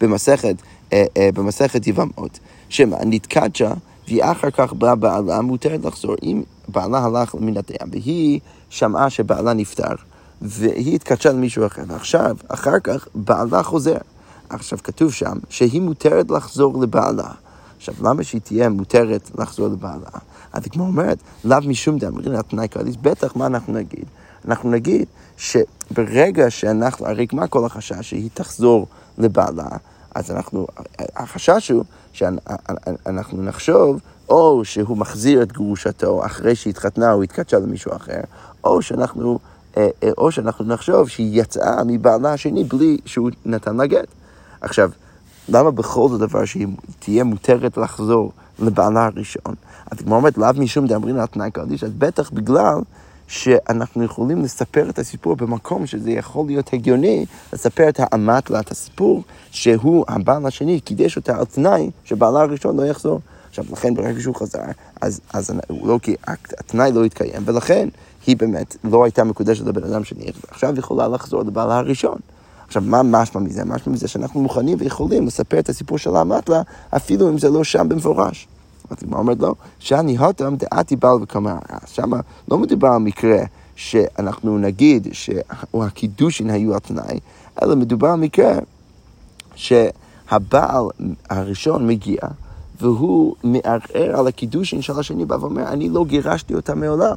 במסכת, 0.00 0.56
אה, 0.92 1.04
אה, 1.16 1.30
במסכת 1.34 1.86
יבמות, 1.86 2.38
שמה 2.68 2.96
נתקדשה 3.06 3.72
והיא 4.08 4.24
אחר 4.24 4.50
כך 4.50 4.72
באה 4.72 4.94
בעלה, 4.94 5.40
מותרת 5.40 5.84
לחזור. 5.84 6.14
אם 6.22 6.42
בעלה 6.68 6.98
הלך 6.98 7.34
מן 7.34 7.54
הים 7.56 7.90
והיא 7.92 8.40
שמעה 8.70 9.10
שבעלה 9.10 9.52
נפטר, 9.52 9.94
והיא 10.42 10.94
התקדשה 10.94 11.32
למישהו 11.32 11.66
אחר, 11.66 11.82
ועכשיו, 11.86 12.36
אחר 12.48 12.80
כך, 12.84 13.08
בעלה 13.14 13.62
חוזר. 13.62 13.98
עכשיו 14.48 14.78
כתוב 14.84 15.12
שם 15.12 15.38
שהיא 15.48 15.80
מותרת 15.80 16.30
לחזור 16.30 16.82
לבעלה. 16.82 17.30
עכשיו, 17.76 17.94
למה 18.02 18.24
שהיא 18.24 18.40
תהיה 18.40 18.68
מותרת 18.68 19.30
לחזור 19.38 19.68
לבעלה? 19.68 20.10
אז 20.52 20.62
כמו 20.70 20.86
אומרת, 20.86 21.18
לאו 21.44 21.58
משום 21.66 21.98
דאמרין 21.98 22.42
תנאי 22.42 22.68
קדיש, 22.68 22.96
בטח 22.96 23.36
מה 23.36 23.46
אנחנו 23.46 23.72
נגיד? 23.72 24.04
אנחנו 24.48 24.70
נגיד 24.70 25.06
שברגע 25.36 26.50
שאנחנו, 26.50 27.06
הרי 27.06 27.26
מה 27.32 27.46
כל 27.46 27.64
החשש? 27.64 28.10
שהיא 28.10 28.30
תחזור 28.34 28.86
לבעלה, 29.18 29.68
אז 30.14 30.30
אנחנו, 30.30 30.66
החשש 31.16 31.70
הוא 31.70 31.84
שאנחנו 32.12 33.42
נחשוב 33.42 34.00
או 34.28 34.64
שהוא 34.64 34.96
מחזיר 34.96 35.42
את 35.42 35.52
גרושתו 35.52 36.26
אחרי 36.26 36.54
שהתחתנה 36.54 37.12
או 37.12 37.22
התקדשה 37.22 37.58
למישהו 37.58 37.96
אחר, 37.96 38.20
או 38.64 38.82
שאנחנו, 38.82 39.38
או 40.18 40.32
שאנחנו 40.32 40.64
נחשוב 40.64 41.08
שהיא 41.08 41.40
יצאה 41.42 41.84
מבעלה 41.86 42.32
השני 42.32 42.64
בלי 42.64 42.98
שהוא 43.04 43.30
נתן 43.46 43.76
לה 43.76 43.86
גט. 43.86 44.08
עכשיו, 44.60 44.90
למה 45.48 45.70
בכל 45.70 46.08
זאת 46.08 46.20
דבר 46.20 46.44
שהיא 46.44 46.66
תהיה 46.98 47.24
מותרת 47.24 47.76
לחזור 47.76 48.32
לבעלה 48.58 49.04
הראשון? 49.04 49.54
אז 49.90 49.98
כמו 49.98 50.16
אומרת, 50.16 50.38
לאו 50.38 50.48
משום 50.56 50.86
דאמרין 50.86 51.18
על 51.18 51.26
תנאי 51.26 51.50
קדיש, 51.50 51.84
אז 51.84 51.90
בטח 51.98 52.30
בגלל 52.30 52.78
שאנחנו 53.26 54.04
יכולים 54.04 54.42
לספר 54.42 54.90
את 54.90 54.98
הסיפור 54.98 55.36
במקום 55.36 55.86
שזה 55.86 56.10
יכול 56.10 56.46
להיות 56.46 56.72
הגיוני, 56.72 57.26
לספר 57.52 57.88
את 57.88 58.00
האמתלה, 58.02 58.60
את 58.60 58.70
הסיפור, 58.70 59.22
שהוא 59.50 60.04
הבעל 60.08 60.46
השני 60.46 60.80
קידש 60.80 61.16
אותה 61.16 61.38
על 61.38 61.44
תנאי 61.44 61.90
שבעלה 62.04 62.40
הראשון 62.40 62.76
לא 62.76 62.86
יחזור. 62.86 63.20
עכשיו, 63.48 63.64
לכן 63.72 63.94
ברגע 63.94 64.20
שהוא 64.20 64.34
חזר, 64.34 64.60
אז, 65.00 65.20
אז 65.32 65.50
לא, 65.84 65.98
כי 66.02 66.16
התנאי 66.58 66.92
לא 66.92 67.04
התקיים, 67.04 67.42
ולכן 67.44 67.88
היא 68.28 68.36
באמת 68.36 68.76
לא 68.84 69.04
הייתה 69.04 69.24
מקודשת 69.24 69.66
לבן 69.66 69.84
אדם 69.84 70.04
שני, 70.04 70.24
ועכשיו 70.24 70.78
יכולה 70.78 71.08
לחזור 71.08 71.42
לבעלה 71.42 71.78
הראשון. 71.78 72.18
עכשיו, 72.66 72.82
מה 72.86 73.02
משמע 73.02 73.40
מזה? 73.40 73.64
משמע 73.64 73.92
מזה 73.92 74.08
שאנחנו 74.08 74.42
מוכנים 74.42 74.78
ויכולים 74.80 75.26
לספר 75.26 75.58
את 75.58 75.68
הסיפור 75.68 75.98
של 75.98 76.16
האמתלה, 76.16 76.62
אפילו 76.96 77.28
אם 77.28 77.38
זה 77.38 77.50
לא 77.50 77.64
שם 77.64 77.88
במפורש. 77.88 78.48
אז 78.90 78.96
הגמרא 79.02 79.18
אומרת 79.18 79.38
לו, 79.40 79.54
שאני 79.78 80.18
הותם 80.18 80.54
דעתי 80.56 80.96
בעל 80.96 81.22
וקמה. 81.22 81.58
שם 81.86 82.10
לא 82.50 82.58
מדובר 82.58 82.88
על 82.88 82.98
מקרה 82.98 83.38
שאנחנו 83.76 84.58
נגיד 84.58 85.08
שהקידושין 85.12 86.50
היו 86.50 86.74
על 86.74 86.80
תנאי, 86.80 87.18
אלא 87.62 87.76
מדובר 87.76 88.08
על 88.08 88.18
מקרה 88.20 88.58
שהבעל 89.54 90.84
הראשון 91.30 91.86
מגיע 91.86 92.20
והוא 92.80 93.34
מערער 93.44 94.18
על 94.18 94.26
הקידושין 94.26 94.82
של 94.82 94.98
השני, 94.98 95.24
בא 95.24 95.34
ואומר, 95.34 95.68
אני 95.68 95.88
לא 95.88 96.04
גירשתי 96.04 96.54
אותה 96.54 96.74
מעולם. 96.74 97.16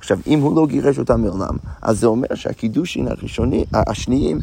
עכשיו, 0.00 0.18
אם 0.26 0.40
הוא 0.40 0.56
לא 0.56 0.66
גירש 0.66 0.98
אותה 0.98 1.16
מעולם, 1.16 1.56
אז 1.82 2.00
זה 2.00 2.06
אומר 2.06 2.34
שהקידושין 2.34 3.08
הראשונים, 3.08 3.64
השניים, 3.72 4.40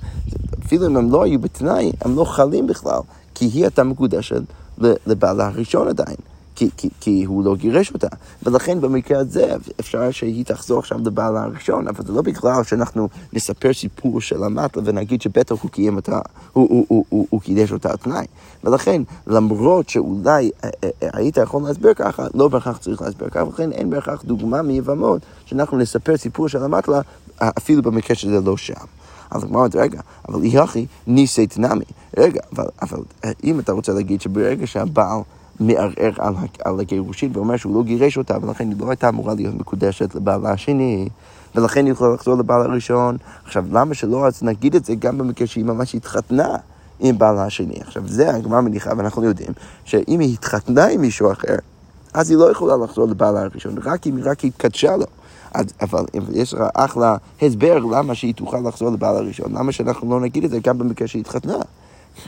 אפילו 0.65 0.88
אם 0.88 0.98
הם 0.98 1.12
לא 1.12 1.24
היו 1.24 1.39
בתנאי, 1.39 1.91
הם 2.02 2.15
לא 2.15 2.24
חלים 2.24 2.67
בכלל, 2.67 3.00
כי 3.36 3.46
היא 3.46 3.63
הייתה 3.63 3.84
מקודשת 3.84 4.41
לבעלה 4.78 5.48
הראשון 5.48 5.88
עדיין. 5.88 6.17
כי, 6.58 6.70
כי, 6.78 6.89
כי 7.00 7.24
הוא 7.24 7.46
לא 7.46 7.56
גירש 7.56 7.91
אותה. 7.93 8.08
ולכן 8.43 8.82
במקרה 8.82 9.20
הזה 9.20 9.56
אפשר 9.80 10.12
שהיא 10.12 10.46
תחזור 10.46 10.80
עכשיו 10.80 10.98
לבעלה 11.06 11.43
הראשון, 11.43 11.88
אבל 11.88 12.06
זה 12.06 12.13
לא 12.13 12.22
בגלל 12.22 12.63
שאנחנו 12.63 13.10
נספר 13.34 13.74
סיפור 13.74 14.22
של 14.22 14.43
המטלה 14.43 14.84
ונגיד 14.86 15.22
שבטח 15.22 15.56
הוא 15.62 15.72
קיים 15.72 15.96
אותה, 15.96 16.20
הוא, 16.54 16.67
הוא, 16.70 16.86
הוא, 16.88 17.06
הוא, 17.10 17.28
הוא 17.30 17.41
קידש 17.41 17.72
אותה 17.72 17.89
על 17.89 17.98
תנאי. 17.98 18.26
ולכן, 18.63 19.02
למרות 19.28 19.89
שאולי 19.89 20.52
אה, 20.63 20.70
אה, 20.84 20.89
אה, 21.04 21.10
היית 21.13 21.38
יכול 21.38 21.63
להסביר 21.63 21.93
ככה, 21.93 22.28
לא 22.34 22.48
בהכרח 22.48 22.78
צריך 22.78 23.02
להסביר 23.02 23.30
ככה, 23.30 23.46
ולכן 23.46 23.72
אין 23.72 23.89
בהכרח 23.89 24.24
דוגמה 24.24 24.62
מיבמות 24.62 25.22
שאנחנו 25.46 25.78
נספר 25.78 26.17
סיפור 26.17 26.48
של 26.48 26.63
המטלה, 26.63 27.02
אפילו 27.39 27.82
במקרה 27.82 28.15
שזה 28.15 28.41
לא 28.41 28.58
שם. 28.58 28.74
אז 29.32 29.43
הגמרא 29.43 29.58
אומרת, 29.58 29.76
רגע, 29.76 30.02
אבל 30.30 30.60
הכי 30.60 30.86
ניסי 31.08 31.48
תנמי. 31.48 31.86
רגע, 32.17 32.41
אבל, 32.54 32.65
אבל 32.82 33.00
אם 33.43 33.60
אתה 33.60 33.72
רוצה 33.72 33.93
להגיד 33.93 34.22
שברגע 34.22 34.67
שהבעל... 34.67 35.22
מערער 35.60 36.12
על, 36.65 36.80
הגירושין 36.80 37.32
ואומר 37.34 37.58
שהוא 37.58 37.76
לא 37.76 37.84
גירש 37.84 38.17
אותה, 38.17 38.38
ולכן 38.41 38.70
היא 38.70 38.78
לא 38.80 38.89
הייתה 38.89 39.10
אמורה 39.10 39.34
להיות 39.34 39.56
מקודשת 39.56 40.15
לבעלה 40.15 40.52
השני, 40.52 41.10
ולכן 41.56 41.86
היא 41.86 41.91
יכולה 41.91 42.13
לחזור 42.13 42.36
לבעל 42.36 42.62
הראשון. 42.62 43.17
עכשיו, 43.46 43.65
למה 43.72 43.93
שלא 43.93 44.28
אז 44.28 44.43
נגיד 44.43 44.76
את 44.76 44.86
זה 44.86 44.96
גם 44.96 45.17
במקרה 45.17 45.48
שהיא 45.48 45.65
ממש 45.65 45.96
התחתנה 45.96 46.56
עם 47.00 47.17
בעלה 47.17 47.46
השני? 47.46 47.76
עכשיו, 47.82 48.04
זה 48.08 48.36
הגמרא 48.36 48.62
מניחה, 48.62 48.91
ואנחנו 48.98 49.24
יודעים 49.24 49.52
שאם 49.86 50.20
היא 50.20 50.34
התחתנה 50.34 50.86
עם 50.86 51.02
מישהו 51.02 51.32
אחר, 51.32 51.56
אז 52.13 52.30
היא 52.30 52.38
לא 52.38 52.52
יכולה 52.52 52.78
לחזור 52.78 53.08
לבעלה 53.08 53.41
הראשון, 53.41 53.76
רק 53.84 54.08
אם 54.08 54.17
היא 54.17 54.24
רק 54.28 54.46
התקדשה 54.46 54.98
לו. 54.98 55.06
אז, 55.54 55.65
אבל 55.82 56.06
יש 56.34 56.54
לך 56.54 56.62
אחלה 56.74 57.15
הסבר 57.41 57.80
למה 57.80 58.15
שהיא 58.15 58.34
תוכל 58.34 58.58
לחזור 58.67 58.89
לבעל 58.89 59.15
הראשון, 59.15 59.54
למה 59.54 59.72
שאנחנו 59.72 60.10
לא 60.10 60.20
נגיד 60.20 60.43
את 60.43 60.50
זה 60.50 60.60
גם 60.60 60.78
במקרה 60.78 61.08
שהיא 61.08 61.20
התחתנה? 61.20 61.58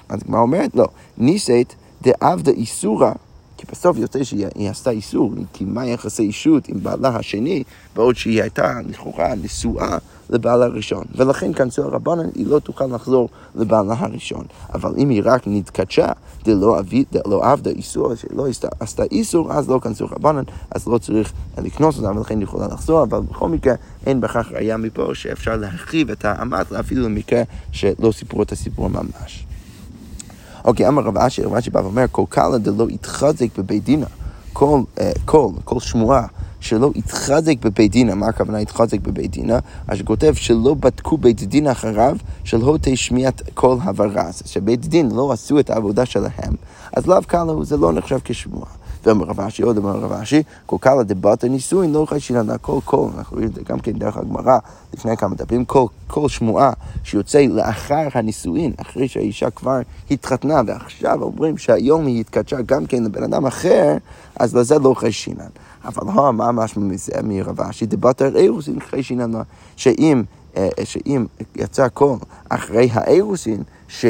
אז 0.10 0.20
הגמרא 0.22 0.40
אומרת, 0.40 0.76
לא, 0.76 0.88
ניסית 1.18 1.76
דעבדה 2.02 2.52
איסורה, 2.52 3.14
כי 3.58 3.66
בסוף 3.72 3.98
יוצא 3.98 4.24
שהיא 4.24 4.70
עשתה 4.70 4.90
איסור, 4.90 5.34
היא 5.38 5.46
קיימה 5.52 5.86
יחסי 5.86 6.24
אישות 6.24 6.68
עם 6.68 6.84
בעלה 6.84 7.10
השני, 7.10 7.64
בעוד 7.96 8.16
שהיא 8.16 8.42
הייתה 8.42 8.74
לכאורה 8.90 9.36
נשואה 9.36 9.98
לבעלה 10.30 10.66
הראשון. 10.66 11.04
ולכן 11.16 11.54
כנסו 11.54 11.84
הרבנן, 11.84 12.30
היא 12.36 12.48
לא 12.48 12.60
תוכל 12.60 12.86
לחזור 12.86 13.30
לבעלה 13.56 13.96
הראשון. 13.98 14.46
אבל 14.74 14.94
אם 14.98 15.10
היא 15.10 15.22
רק 15.26 15.42
נתקדשה, 15.48 16.08
דלא 16.44 16.80
עבדה 17.42 17.70
איסור, 17.70 18.16
שלא 18.16 18.48
עשתה 18.80 19.04
איסור, 19.12 19.54
אז 19.54 19.70
לא 19.70 19.80
כנסו 19.80 20.06
הרבנן, 20.06 20.44
אז 20.72 20.88
לא 20.88 20.98
צריך 20.98 21.34
לקנוס 21.58 21.98
אותה, 21.98 22.12
ולכן 22.12 22.36
היא 22.36 22.44
יכולה 22.44 22.68
לחזור, 22.68 23.04
אבל 23.04 23.20
בכל 23.20 23.50
מקרה 23.50 23.74
אין 24.06 24.22
בכך 24.22 24.52
ראייה 24.52 24.78
מפה 24.78 25.10
שאפשר 25.14 25.56
להרחיב 25.56 26.10
את 26.10 26.26
האמת, 26.26 26.74
אפילו 26.74 27.04
למקרה 27.04 27.44
שלא 27.72 28.12
סיפרו 28.12 28.44
את 28.44 28.52
הסיפור 28.52 28.88
ממש. 28.88 29.49
אוקיי, 30.70 30.88
אמר 30.88 31.04
רב 31.04 31.18
אשי, 31.18 31.42
רב 31.42 31.54
אשי 31.54 31.70
בא 31.70 31.80
ואומר, 31.80 32.06
כל 32.12 32.24
קלה 32.30 32.58
דלא 32.58 32.86
יתחזק 32.90 33.58
בבית 33.58 33.84
דינה. 33.84 34.06
כל, 34.54 34.82
כל, 35.26 35.48
כל 35.64 35.80
שמועה 35.80 36.28
שלא 36.60 36.92
יתחזק 36.96 37.56
בבית 37.62 37.92
דינה, 37.92 38.16
מה 38.16 38.28
הכוונה 38.28 38.62
יתחזק 38.62 39.00
בבית 39.00 39.32
דינה? 39.32 39.60
אז 39.88 39.98
שכותב 39.98 40.34
שלא 40.34 40.76
בדקו 40.80 41.18
בית 41.18 41.44
דין 41.44 41.68
אחריו, 41.68 42.18
שלא 42.44 42.78
תשמיעת 42.82 43.42
כל 43.54 43.78
הברז. 43.82 44.42
שבית 44.46 44.86
דין 44.86 45.12
לא 45.12 45.32
עשו 45.32 45.60
את 45.60 45.70
העבודה 45.70 46.06
שלהם, 46.06 46.54
אז 46.94 47.08
לאו 47.08 47.22
קלה 47.28 47.54
זה 47.64 47.78
לא 47.78 47.94
נחשב 47.94 48.20
כשמועה. 48.24 48.79
ואומר 49.04 49.26
רב 49.26 49.40
אשי, 49.40 49.64
עוד 49.64 49.78
אומר 49.78 49.92
רב 49.92 50.12
אשי, 50.12 50.44
כל 50.66 50.78
קלה 50.80 51.04
דבת 51.04 51.44
הנישואין 51.44 51.94
לא 51.94 52.06
חיישינן 52.06 52.58
כל 52.62 52.80
כל, 52.86 53.08
אנחנו 53.18 53.36
רואים 53.36 53.50
את 53.50 53.56
זה 53.56 53.62
גם 53.70 53.80
כן 53.80 53.92
דרך 53.92 54.18
הגמרא, 54.18 54.58
לפני 54.94 55.18
כמה 55.18 55.36
דפים, 55.36 55.66
כל, 55.66 55.86
כל 56.08 56.30
שמועה 56.30 56.72
שיוצא 57.04 57.40
לאחר 57.40 58.08
הנישואין, 58.14 58.74
אחרי 58.78 59.08
שהאישה 59.08 59.50
כבר 59.50 59.80
התחתנה, 60.12 60.62
ועכשיו 60.68 61.24
אומרים 61.24 61.58
שהיום 61.58 62.06
היא 62.06 62.20
התקדשה 62.20 62.62
גם 62.62 62.86
כן 62.86 63.04
לבן 63.04 63.24
אדם 63.24 63.46
אחר, 63.46 63.98
אז 64.36 64.56
לזה 64.56 64.80
לא 64.80 64.94
חיישינן. 64.94 65.50
אבל 65.86 66.12
הו, 66.12 66.34
מה 66.34 66.52
משמע 66.52 66.84
מזה 66.84 67.12
מרב 67.24 67.62
אשי? 67.62 67.86
דבת 67.86 68.22
אירוסין 68.22 68.80
חיישינן 68.80 69.32
שאם, 69.76 70.24
אה, 70.58 70.70
שאם 70.84 71.26
יצא 71.56 71.88
קול 71.88 72.18
אחרי 72.50 72.90
האירוסין, 72.92 73.64
ש... 73.88 74.06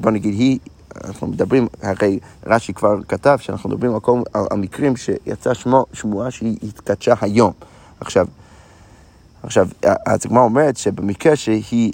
בוא 0.00 0.10
נגיד, 0.10 0.34
היא, 0.34 0.58
אנחנו 1.04 1.26
מדברים, 1.26 1.68
הרי 1.82 2.18
רש"י 2.46 2.72
כבר 2.72 3.02
כתב 3.08 3.36
שאנחנו 3.40 3.70
מדברים 3.70 3.94
על, 3.94 4.00
כל, 4.00 4.20
על, 4.32 4.44
על 4.50 4.58
מקרים 4.58 4.96
שיצא 4.96 5.54
שמו, 5.54 5.86
שמועה 5.92 6.30
שהיא 6.30 6.56
התקדשה 6.62 7.14
היום. 7.20 7.52
עכשיו, 8.00 8.26
עכשיו, 9.42 9.68
אז 9.82 10.20
הגמרא 10.24 10.42
אומרת 10.42 10.76
שבמקרה 10.76 11.36
שהיא, 11.36 11.92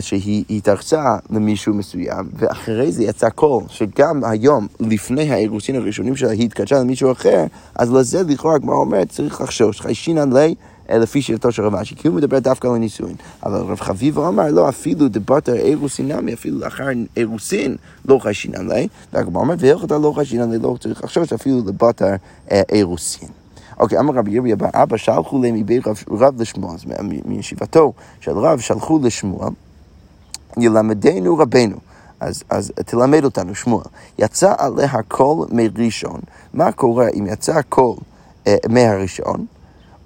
שהיא 0.00 0.44
התארצה 0.50 1.16
למישהו 1.30 1.74
מסוים, 1.74 2.28
ואחרי 2.34 2.92
זה 2.92 3.04
יצא 3.04 3.28
קול, 3.28 3.62
שגם 3.68 4.24
היום, 4.24 4.66
לפני 4.80 5.32
האירוסין 5.32 5.76
הראשונים 5.76 6.16
שלה, 6.16 6.30
היא 6.30 6.44
התקדשה 6.44 6.80
למישהו 6.80 7.12
אחר, 7.12 7.44
אז 7.74 7.92
לזה 7.92 8.22
לכאורה 8.22 8.54
הגמרא 8.54 8.74
אומרת, 8.74 9.08
צריך 9.10 9.40
לחשוש, 9.40 9.80
חיישינן 9.80 10.32
לי 10.32 10.54
לפי 10.88 11.22
שיטתו 11.22 11.52
של 11.52 11.62
רב 11.62 11.74
אשי, 11.74 11.94
כי 11.94 12.08
הוא 12.08 12.16
מדבר 12.16 12.38
דווקא 12.38 12.68
על 12.68 12.74
הנישואין. 12.74 13.16
אבל 13.46 13.58
רב 13.58 13.80
חביבה 13.80 14.28
אמר, 14.28 14.50
לא, 14.50 14.68
אפילו 14.68 15.08
דיברת 15.08 15.48
אירוסין 15.48 16.12
נמי, 16.12 16.34
אפילו 16.34 16.58
לאחר 16.58 16.84
אירוסין 17.16 17.76
לא 18.08 18.18
חיישינן 18.18 18.68
לי, 18.68 18.88
והגמרא 19.12 19.42
אומרת, 19.42 19.58
והלכת 19.60 19.90
לא 19.90 20.12
חיישינן 20.14 20.50
לי, 20.50 20.58
לא 20.58 20.76
צריך 20.80 21.04
לחשוש 21.04 21.32
אפילו 21.32 21.60
דיברת 21.60 22.02
אירוסין. 22.50 23.28
אוקיי, 23.78 23.98
אמר 23.98 24.14
רבי 24.14 24.30
ירמיה 24.30 24.56
בר 24.56 24.68
אבא, 24.74 24.96
שלחו 24.96 25.42
ליה 25.42 25.54
מבי 25.54 25.86
רב 26.10 26.40
לשמואל, 26.40 26.74
אז 26.74 26.84
מישיבתו 27.24 27.92
של 28.20 28.38
רב 28.38 28.60
שלחו 28.60 28.98
לשמואל, 29.02 29.48
ילמדנו 30.58 31.38
רבנו. 31.38 31.76
אז, 32.20 32.42
אז 32.50 32.72
תלמד 32.86 33.24
אותנו, 33.24 33.54
שמואל. 33.54 33.84
יצא 34.18 34.54
עליה 34.58 35.02
קול 35.08 35.46
מראשון. 35.50 36.20
מה 36.54 36.72
קורה 36.72 37.08
אם 37.18 37.26
יצא 37.26 37.62
קול 37.62 37.96
אה, 38.46 38.56
מהראשון? 38.68 39.46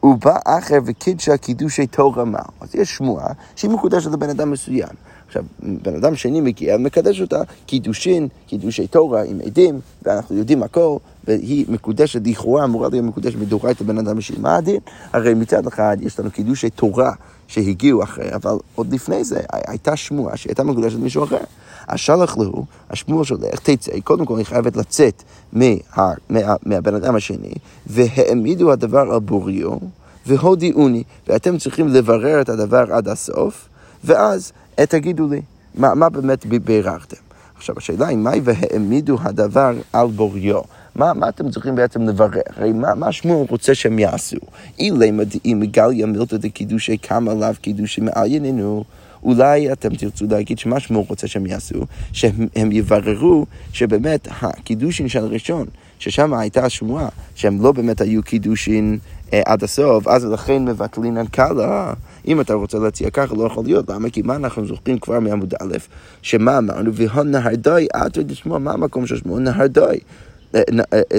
ובא 0.00 0.38
אחר 0.44 0.78
וקידשה 0.84 1.36
קידושי 1.36 1.86
תורה 1.86 2.24
מהו. 2.24 2.42
אז 2.60 2.74
יש 2.74 2.96
שמועה 2.96 3.32
שהיא 3.56 3.70
מקודשת 3.70 4.10
לבן 4.10 4.30
אדם 4.30 4.50
מסוים. 4.50 4.88
עכשיו, 5.26 5.44
בן 5.62 5.94
אדם 5.94 6.16
שני 6.16 6.40
מגיע 6.40 6.76
ומקדש 6.76 7.20
אותה 7.20 7.42
קידושין, 7.66 8.28
קידושי 8.46 8.86
תורה 8.86 9.22
עם 9.22 9.40
עדים, 9.46 9.80
ואנחנו 10.02 10.36
יודעים 10.36 10.62
הכל, 10.62 10.96
והיא 11.24 11.64
מקודשת, 11.68 12.20
לכאורה 12.26 12.64
אמורה 12.64 12.88
להיות 12.88 13.04
מקודשת 13.04 13.38
מדורייתא 13.38 13.82
לבן 13.82 13.98
אדם 13.98 14.16
בשביל 14.16 14.40
מה 14.40 14.56
הדין? 14.56 14.80
הרי 15.12 15.34
מצד 15.34 15.66
אחד 15.66 15.96
יש 16.00 16.20
לנו 16.20 16.30
קידושי 16.30 16.70
תורה 16.70 17.12
שהגיעו 17.48 18.02
אחרי, 18.02 18.34
אבל 18.34 18.56
עוד 18.74 18.92
לפני 18.92 19.24
זה 19.24 19.40
הייתה 19.50 19.96
שמועה 19.96 20.36
שהייתה 20.36 20.64
מקודשת 20.64 20.96
למישהו 20.96 21.24
אחר. 21.24 21.44
אז 21.88 21.98
שלח 21.98 22.36
לו, 22.36 22.64
השמועה 22.90 23.24
שולח, 23.24 23.58
תצא, 23.62 23.92
קודם 24.04 24.24
כל 24.24 24.38
היא 24.38 24.46
חייבת 24.46 24.76
לצאת 24.76 25.22
מה, 25.52 25.66
מה, 26.30 26.40
מהבן 26.66 26.94
אדם 26.94 27.16
השני, 27.16 27.52
והעמידו 27.86 28.72
הדבר 28.72 29.12
על 29.12 29.18
בוריו, 29.18 29.76
והודיעוני, 30.26 31.02
ואתם 31.26 31.58
צריכים 31.58 31.88
לברר 31.88 32.40
את 32.40 32.48
הדבר 32.48 32.84
עד 32.92 33.08
הסוף, 33.08 33.68
ואז 34.04 34.52
תגידו 34.74 35.28
לי, 35.28 35.40
מה, 35.74 35.94
מה 35.94 36.08
באמת 36.08 36.46
ביררתם. 36.46 37.16
עכשיו 37.56 37.74
השאלה 37.78 38.06
היא, 38.06 38.18
מהי 38.18 38.40
והעמידו 38.44 39.16
הדבר 39.20 39.72
על 39.92 40.06
בוריו? 40.06 40.60
מה, 40.98 41.14
מה 41.14 41.28
אתם 41.28 41.50
צריכים 41.50 41.74
בעצם 41.74 42.02
לברר? 42.02 42.40
הרי 42.56 42.72
מה, 42.72 42.94
מה 42.94 43.12
שמואל 43.12 43.46
רוצה 43.50 43.74
שהם 43.74 43.98
יעשו? 43.98 44.36
אילי 44.78 45.10
מדעים 45.10 45.60
מגליה 45.60 46.06
מילתא 46.06 46.36
דקידושי 46.36 46.96
קמה 46.96 47.34
לאו 47.34 47.48
קידושי 47.60 48.00
מעיינינו. 48.00 48.84
אולי 49.22 49.72
אתם 49.72 49.94
תרצו 49.94 50.26
להגיד 50.30 50.58
שמה 50.58 50.80
שמואל 50.80 51.04
רוצה 51.08 51.26
שהם 51.26 51.46
יעשו, 51.46 51.86
שהם 52.12 52.72
יבררו 52.72 53.46
שבאמת 53.72 54.28
הקידושין 54.40 55.08
של 55.08 55.18
הראשון, 55.18 55.66
ששם 55.98 56.34
הייתה 56.34 56.64
השמועה, 56.64 57.08
שהם 57.34 57.62
לא 57.62 57.72
באמת 57.72 58.00
היו 58.00 58.22
קידושין 58.22 58.98
אה, 59.32 59.42
עד 59.46 59.64
הסוף, 59.64 60.08
אז 60.08 60.24
לכן 60.24 60.64
מבטלין 60.64 61.16
הנקלה. 61.16 61.92
אם 62.26 62.40
אתה 62.40 62.54
רוצה 62.54 62.78
להציע 62.78 63.10
ככה, 63.10 63.34
לא 63.34 63.44
יכול 63.44 63.64
להיות. 63.64 63.90
למה? 63.90 64.10
כי 64.10 64.22
מה 64.22 64.36
אנחנו 64.36 64.66
זוכרים 64.66 64.98
כבר 64.98 65.20
מעמוד 65.20 65.54
א', 65.60 65.76
שמה 66.22 66.58
אמרנו? 66.58 66.94
והנהרדאי 66.94 67.86
עתו 67.92 68.22
דשמוע, 68.22 68.58
מה 68.58 68.72
המקום 68.72 69.06
של 69.06 69.16
שמוע? 69.16 69.40
נהרדאי. 69.40 69.98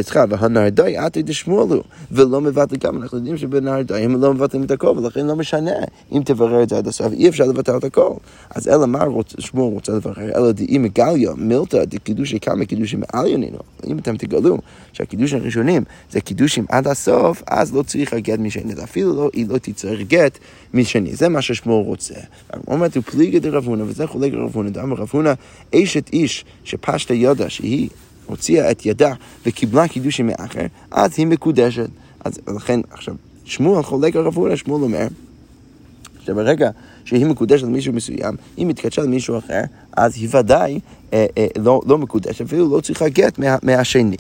סליחה, 0.01 0.25
והנהרדאי 0.29 0.97
עתי 0.97 1.23
דשמואלו, 1.23 1.83
ולא 2.11 2.41
מבטל 2.41 2.75
גם, 2.75 3.01
אנחנו 3.01 3.17
יודעים 3.17 3.37
שבנהרדאי 3.37 4.01
הם 4.01 4.21
לא 4.21 4.33
מבטלים 4.33 4.63
את 4.63 4.71
הכל, 4.71 4.87
ולכן 4.87 5.27
לא 5.27 5.35
משנה 5.35 5.71
אם 6.11 6.21
תברר 6.25 6.63
את 6.63 6.69
זה 6.69 6.77
עד 6.77 6.87
הסוף, 6.87 7.13
אי 7.13 7.29
אפשר 7.29 7.45
לבטל 7.45 7.77
את 7.77 7.83
הכל. 7.83 8.13
אז 8.49 8.67
אלא 8.67 8.87
מה 8.87 9.05
שמואל 9.39 9.73
רוצה 9.73 9.91
לברר? 9.91 10.35
אלא 10.35 10.51
דאי 10.51 10.77
מגליה, 10.77 11.31
מילתא 11.37 11.85
דקידושי 11.85 12.39
כמה 12.39 12.65
קידושים 12.65 12.99
מעל 12.99 13.27
ינינו. 13.27 13.57
אם 13.87 13.97
אתם 13.97 14.17
תגלו 14.17 14.57
שהקידושים 14.93 15.39
הראשונים 15.39 15.83
זה 16.11 16.21
קידושים 16.21 16.65
עד 16.69 16.87
הסוף, 16.87 17.43
אז 17.47 17.73
לא 17.73 17.83
צריך 17.83 18.13
הגט 18.13 18.39
משני, 18.39 18.73
אפילו 18.83 19.15
לא, 19.15 19.29
היא 19.33 19.45
לא 19.49 19.57
תצטרך 19.57 19.99
גט 20.07 20.39
משני. 20.73 21.15
זה 21.15 21.29
מה 21.29 21.41
ששמואל 21.41 21.85
רוצה. 21.85 22.15
הוא 22.65 22.75
אומר, 22.75 22.87
הוא 22.95 23.03
פליגה 23.03 23.39
דרב 23.39 23.67
הונא, 23.67 23.83
וזה 23.87 24.07
חולק 24.07 24.33
רב 24.33 24.55
הונא, 24.55 24.69
דאמר 24.69 24.95
רב 24.95 25.09
הונא, 25.11 25.33
אשת 25.75 26.09
איש 26.13 26.45
שפשטה 26.63 27.13
ידה, 27.13 27.49
שהיא 27.49 27.89
הוציאה 28.29 28.71
את 28.71 28.85
ידה 28.85 29.13
וקיבלה 29.45 29.87
קידושי 29.87 30.23
מאחר, 30.23 30.65
אז 30.91 31.11
היא 31.17 31.27
מקודשת. 31.27 31.89
אז 32.25 32.39
לכן, 32.55 32.79
עכשיו, 32.91 33.15
שמואל 33.45 33.83
חולק 33.83 34.15
על 34.15 34.21
רב 34.21 34.35
הונא, 34.35 34.55
שמואל 34.55 34.83
אומר, 34.83 35.07
שברגע 36.19 36.69
שהיא 37.05 37.25
מקודשת 37.25 37.63
למישהו 37.63 37.93
מסוים, 37.93 38.35
אם 38.57 38.67
מתקדשה 38.67 39.01
למישהו 39.01 39.37
אחר, 39.37 39.61
אז 39.97 40.15
היא 40.15 40.29
ודאי 40.31 40.79
אה, 41.13 41.25
אה, 41.37 41.47
לא, 41.57 41.81
לא 41.85 41.97
מקודשת, 41.97 42.41
אפילו 42.41 42.75
לא 42.75 42.81
צריכה 42.81 43.09
גט 43.09 43.39
מה, 43.39 43.55
מהשני. 43.63 44.15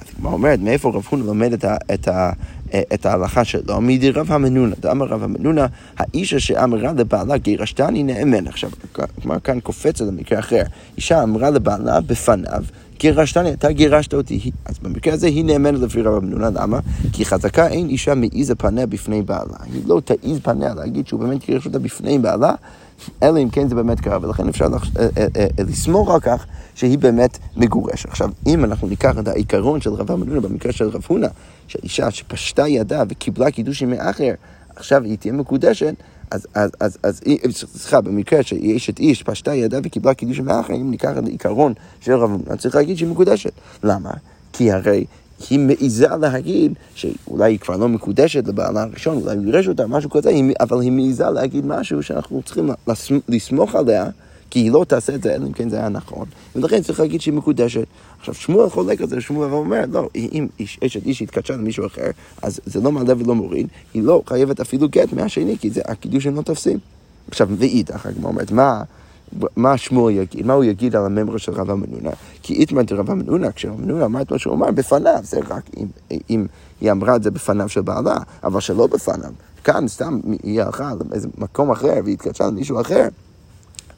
אז 0.00 0.06
היא 0.18 0.26
אומרת, 0.26 0.60
מאיפה 0.60 0.88
רב 0.88 1.06
הונא 1.10 1.24
לומד 1.24 1.52
את, 1.52 1.64
ה, 1.64 1.76
את, 1.94 2.08
ה, 2.08 2.32
אה, 2.74 2.82
את 2.94 3.06
ההלכה 3.06 3.44
שלו? 3.44 3.80
מדי 3.80 4.10
רב 4.10 4.32
המנונה. 4.32 4.74
דאמר 4.80 5.06
רב 5.06 5.22
המנונה, 5.22 5.66
האישה 5.98 6.40
שאמרה 6.40 6.92
לבעלה 6.92 7.36
גירשתני 7.36 8.02
נאמן. 8.02 8.46
עכשיו, 8.46 8.70
כלומר 8.92 9.40
כאן 9.40 9.60
קופץ 9.60 10.00
על 10.00 10.08
המקרה 10.08 10.38
אחר. 10.38 10.62
אישה 10.96 11.22
אמרה 11.22 11.50
לבעלה 11.50 12.00
בפניו, 12.00 12.64
גירשתני, 12.98 13.52
אתה 13.52 13.72
גירשת 13.72 14.14
אותי. 14.14 14.50
אז 14.64 14.78
במקרה 14.78 15.14
הזה 15.14 15.26
היא 15.26 15.44
נאמנת 15.44 15.80
לפי 15.80 16.02
רב 16.02 16.14
המנונה, 16.14 16.50
למה? 16.50 16.80
כי 17.12 17.24
חזקה 17.24 17.68
אין 17.68 17.88
אישה 17.88 18.14
מעיזה 18.14 18.54
פניה 18.54 18.86
בפני 18.86 19.22
בעלה. 19.22 19.56
היא 19.72 19.82
לא 19.86 20.00
תעיז 20.04 20.38
פניה 20.42 20.74
להגיד 20.74 21.06
שהוא 21.06 21.20
באמת 21.20 21.46
גירש 21.46 21.66
אותה 21.66 21.78
בפני 21.78 22.18
בעלה, 22.18 22.54
אלא 23.22 23.38
אם 23.38 23.48
כן 23.48 23.68
זה 23.68 23.74
באמת 23.74 24.00
קרה, 24.00 24.18
ולכן 24.22 24.48
אפשר 24.48 24.68
לח... 24.68 24.90
לסמוך 25.58 26.10
על 26.10 26.20
כך 26.20 26.46
שהיא 26.74 26.98
באמת 26.98 27.38
מגורשת. 27.56 28.08
עכשיו, 28.08 28.30
אם 28.46 28.64
אנחנו 28.64 28.88
ניקח 28.88 29.18
את 29.18 29.28
העיקרון 29.28 29.80
של 29.80 29.90
רב 29.90 30.10
המנונה 30.10 30.40
במקרה 30.40 30.72
של 30.72 30.88
רב 30.88 31.02
הונא, 31.06 31.28
שאישה 31.68 32.10
שפשטה 32.10 32.68
ידה 32.68 33.02
וקיבלה 33.08 33.50
קידושין 33.50 33.90
מאחר, 33.90 34.32
עכשיו 34.76 35.04
היא 35.04 35.18
תהיה 35.18 35.32
מקודשת, 35.32 35.94
אז, 36.30 36.46
אז, 36.54 36.70
אז, 36.80 36.98
אז, 37.02 37.20
סליחה, 37.76 38.00
במקרה 38.00 38.42
שיש 38.42 38.90
את 38.90 38.98
איש 38.98 39.22
פשטה 39.22 39.54
ידה 39.54 39.78
וקיבלה 39.84 40.14
קידוש 40.14 40.40
מאחר, 40.40 40.74
אם 40.74 40.90
ניקח 40.90 41.10
את 41.18 41.24
העיקרון 41.24 41.72
של 42.00 42.12
רב 42.12 42.30
הונא, 42.30 42.56
צריך 42.56 42.74
להגיד 42.74 42.96
שהיא 42.96 43.08
מקודשת. 43.08 43.52
למה? 43.82 44.10
כי 44.52 44.72
הרי 44.72 45.04
היא 45.50 45.58
מעיזה 45.58 46.06
להגיד 46.20 46.72
שאולי 46.94 47.52
היא 47.52 47.58
כבר 47.58 47.76
לא 47.76 47.88
מקודשת 47.88 48.48
לבעלה 48.48 48.82
הראשון, 48.82 49.16
אולי 49.16 49.36
הוא 49.36 49.44
גירש 49.44 49.68
אותה, 49.68 49.86
משהו 49.86 50.10
כזה, 50.10 50.30
אבל 50.60 50.80
היא 50.80 50.92
מעיזה 50.92 51.30
להגיד 51.30 51.66
משהו 51.66 52.02
שאנחנו 52.02 52.42
צריכים 52.42 52.70
לסמוך 53.28 53.74
עליה. 53.74 54.06
כי 54.50 54.58
היא 54.58 54.70
לא 54.70 54.84
תעשה 54.88 55.14
את 55.14 55.22
זה, 55.22 55.34
אלא 55.34 55.46
אם 55.46 55.52
כן 55.52 55.68
זה 55.68 55.76
היה 55.76 55.88
נכון, 55.88 56.26
ולכן 56.56 56.82
צריך 56.82 57.00
להגיד 57.00 57.20
שהיא 57.20 57.34
מקודשת. 57.34 57.86
עכשיו, 58.18 58.34
שמואל 58.34 58.70
חולק 58.70 59.00
על 59.00 59.08
זה, 59.08 59.20
שמואל 59.20 59.50
אומר, 59.50 59.84
לא, 59.92 60.08
אם 60.14 60.46
אשת 60.86 61.06
איש 61.06 61.22
התקדשה 61.22 61.54
למישהו 61.54 61.86
אחר, 61.86 62.10
אז 62.42 62.60
זה 62.66 62.80
לא 62.80 62.92
מעלה 62.92 63.14
ולא 63.18 63.34
מוריד, 63.34 63.68
היא 63.94 64.02
לא 64.02 64.22
חייבת 64.26 64.60
אפילו 64.60 64.88
גט 64.88 65.12
מהשני, 65.12 65.58
כי 65.58 65.70
זה 65.70 65.80
הקידוש 65.84 66.26
הם 66.26 66.34
לא 66.34 66.42
תופסים. 66.42 66.78
עכשיו, 67.28 67.48
ואידך, 67.58 68.06
הגמרא 68.06 68.28
אומרת, 68.28 68.50
מה... 68.50 68.82
מה 69.56 69.76
שמואל 69.76 70.14
יגיד, 70.14 70.46
מה 70.46 70.52
הוא 70.52 70.64
יגיד 70.64 70.96
על 70.96 71.04
הממרה 71.04 71.38
של 71.38 71.52
רב 71.52 71.70
המנונה? 71.70 72.10
כי 72.42 72.54
איתמר 72.54 72.82
דרב 72.82 73.10
המנונה, 73.10 73.52
כשרב 73.52 73.74
המנונה 73.78 74.04
אמר 74.04 74.20
את 74.20 74.32
מה 74.32 74.38
שהוא 74.38 74.54
אמר 74.54 74.70
בפניו, 74.70 75.20
זה 75.22 75.38
רק 75.48 75.62
אם, 75.76 75.86
אם 76.30 76.46
היא 76.80 76.90
אמרה 76.90 77.16
את 77.16 77.22
זה 77.22 77.30
בפניו 77.30 77.68
של 77.68 77.80
בעלה, 77.80 78.16
אבל 78.44 78.60
שלא 78.60 78.86
בפניו. 78.86 79.30
כאן 79.64 79.88
סתם 79.88 80.20
היא 80.42 80.62
הלכה 80.62 80.92
לאיזה 81.10 81.28
מקום 81.38 81.70
אחר 81.70 81.94
והיא 82.04 82.14
התקדשה 82.14 82.46
למישהו 82.46 82.80
אחר. 82.80 83.08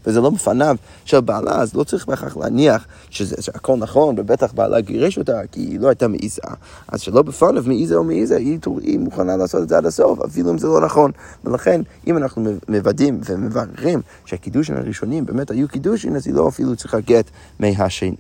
וזה 0.06 0.20
לא 0.20 0.30
בפניו 0.30 0.76
של 1.04 1.20
בעלה, 1.20 1.60
אז 1.60 1.74
לא 1.74 1.84
צריך 1.84 2.06
בהכרח 2.06 2.36
להניח 2.36 2.86
שזה, 3.10 3.42
שהכל 3.42 3.76
נכון, 3.76 4.14
ובטח 4.18 4.52
בעלה 4.52 4.80
גירש 4.80 5.18
אותה, 5.18 5.40
כי 5.52 5.60
היא 5.60 5.80
לא 5.80 5.88
הייתה 5.88 6.08
מעיזה. 6.08 6.42
אז 6.88 7.00
שלא 7.00 7.22
בפניו, 7.22 7.62
מעיזה 7.66 7.94
או 7.94 8.04
מעיזה, 8.04 8.36
היא, 8.36 8.58
היא 8.82 8.98
מוכנה 8.98 9.36
לעשות 9.36 9.62
את 9.62 9.68
זה 9.68 9.76
עד 9.76 9.86
הסוף, 9.86 10.20
אפילו 10.20 10.50
אם 10.50 10.58
זה 10.58 10.66
לא 10.66 10.80
נכון. 10.80 11.10
ולכן, 11.44 11.80
אם 12.06 12.16
אנחנו 12.16 12.52
מוודאים 12.68 13.20
ומבררים 13.24 14.00
שהקידושין 14.24 14.76
הראשונים 14.76 15.26
באמת 15.26 15.50
היו 15.50 15.68
קידושין, 15.68 16.16
אז 16.16 16.26
היא 16.26 16.34
לא 16.34 16.48
אפילו 16.48 16.76
צריכה 16.76 17.00
גט 17.00 17.30
מהשני. 17.60 18.16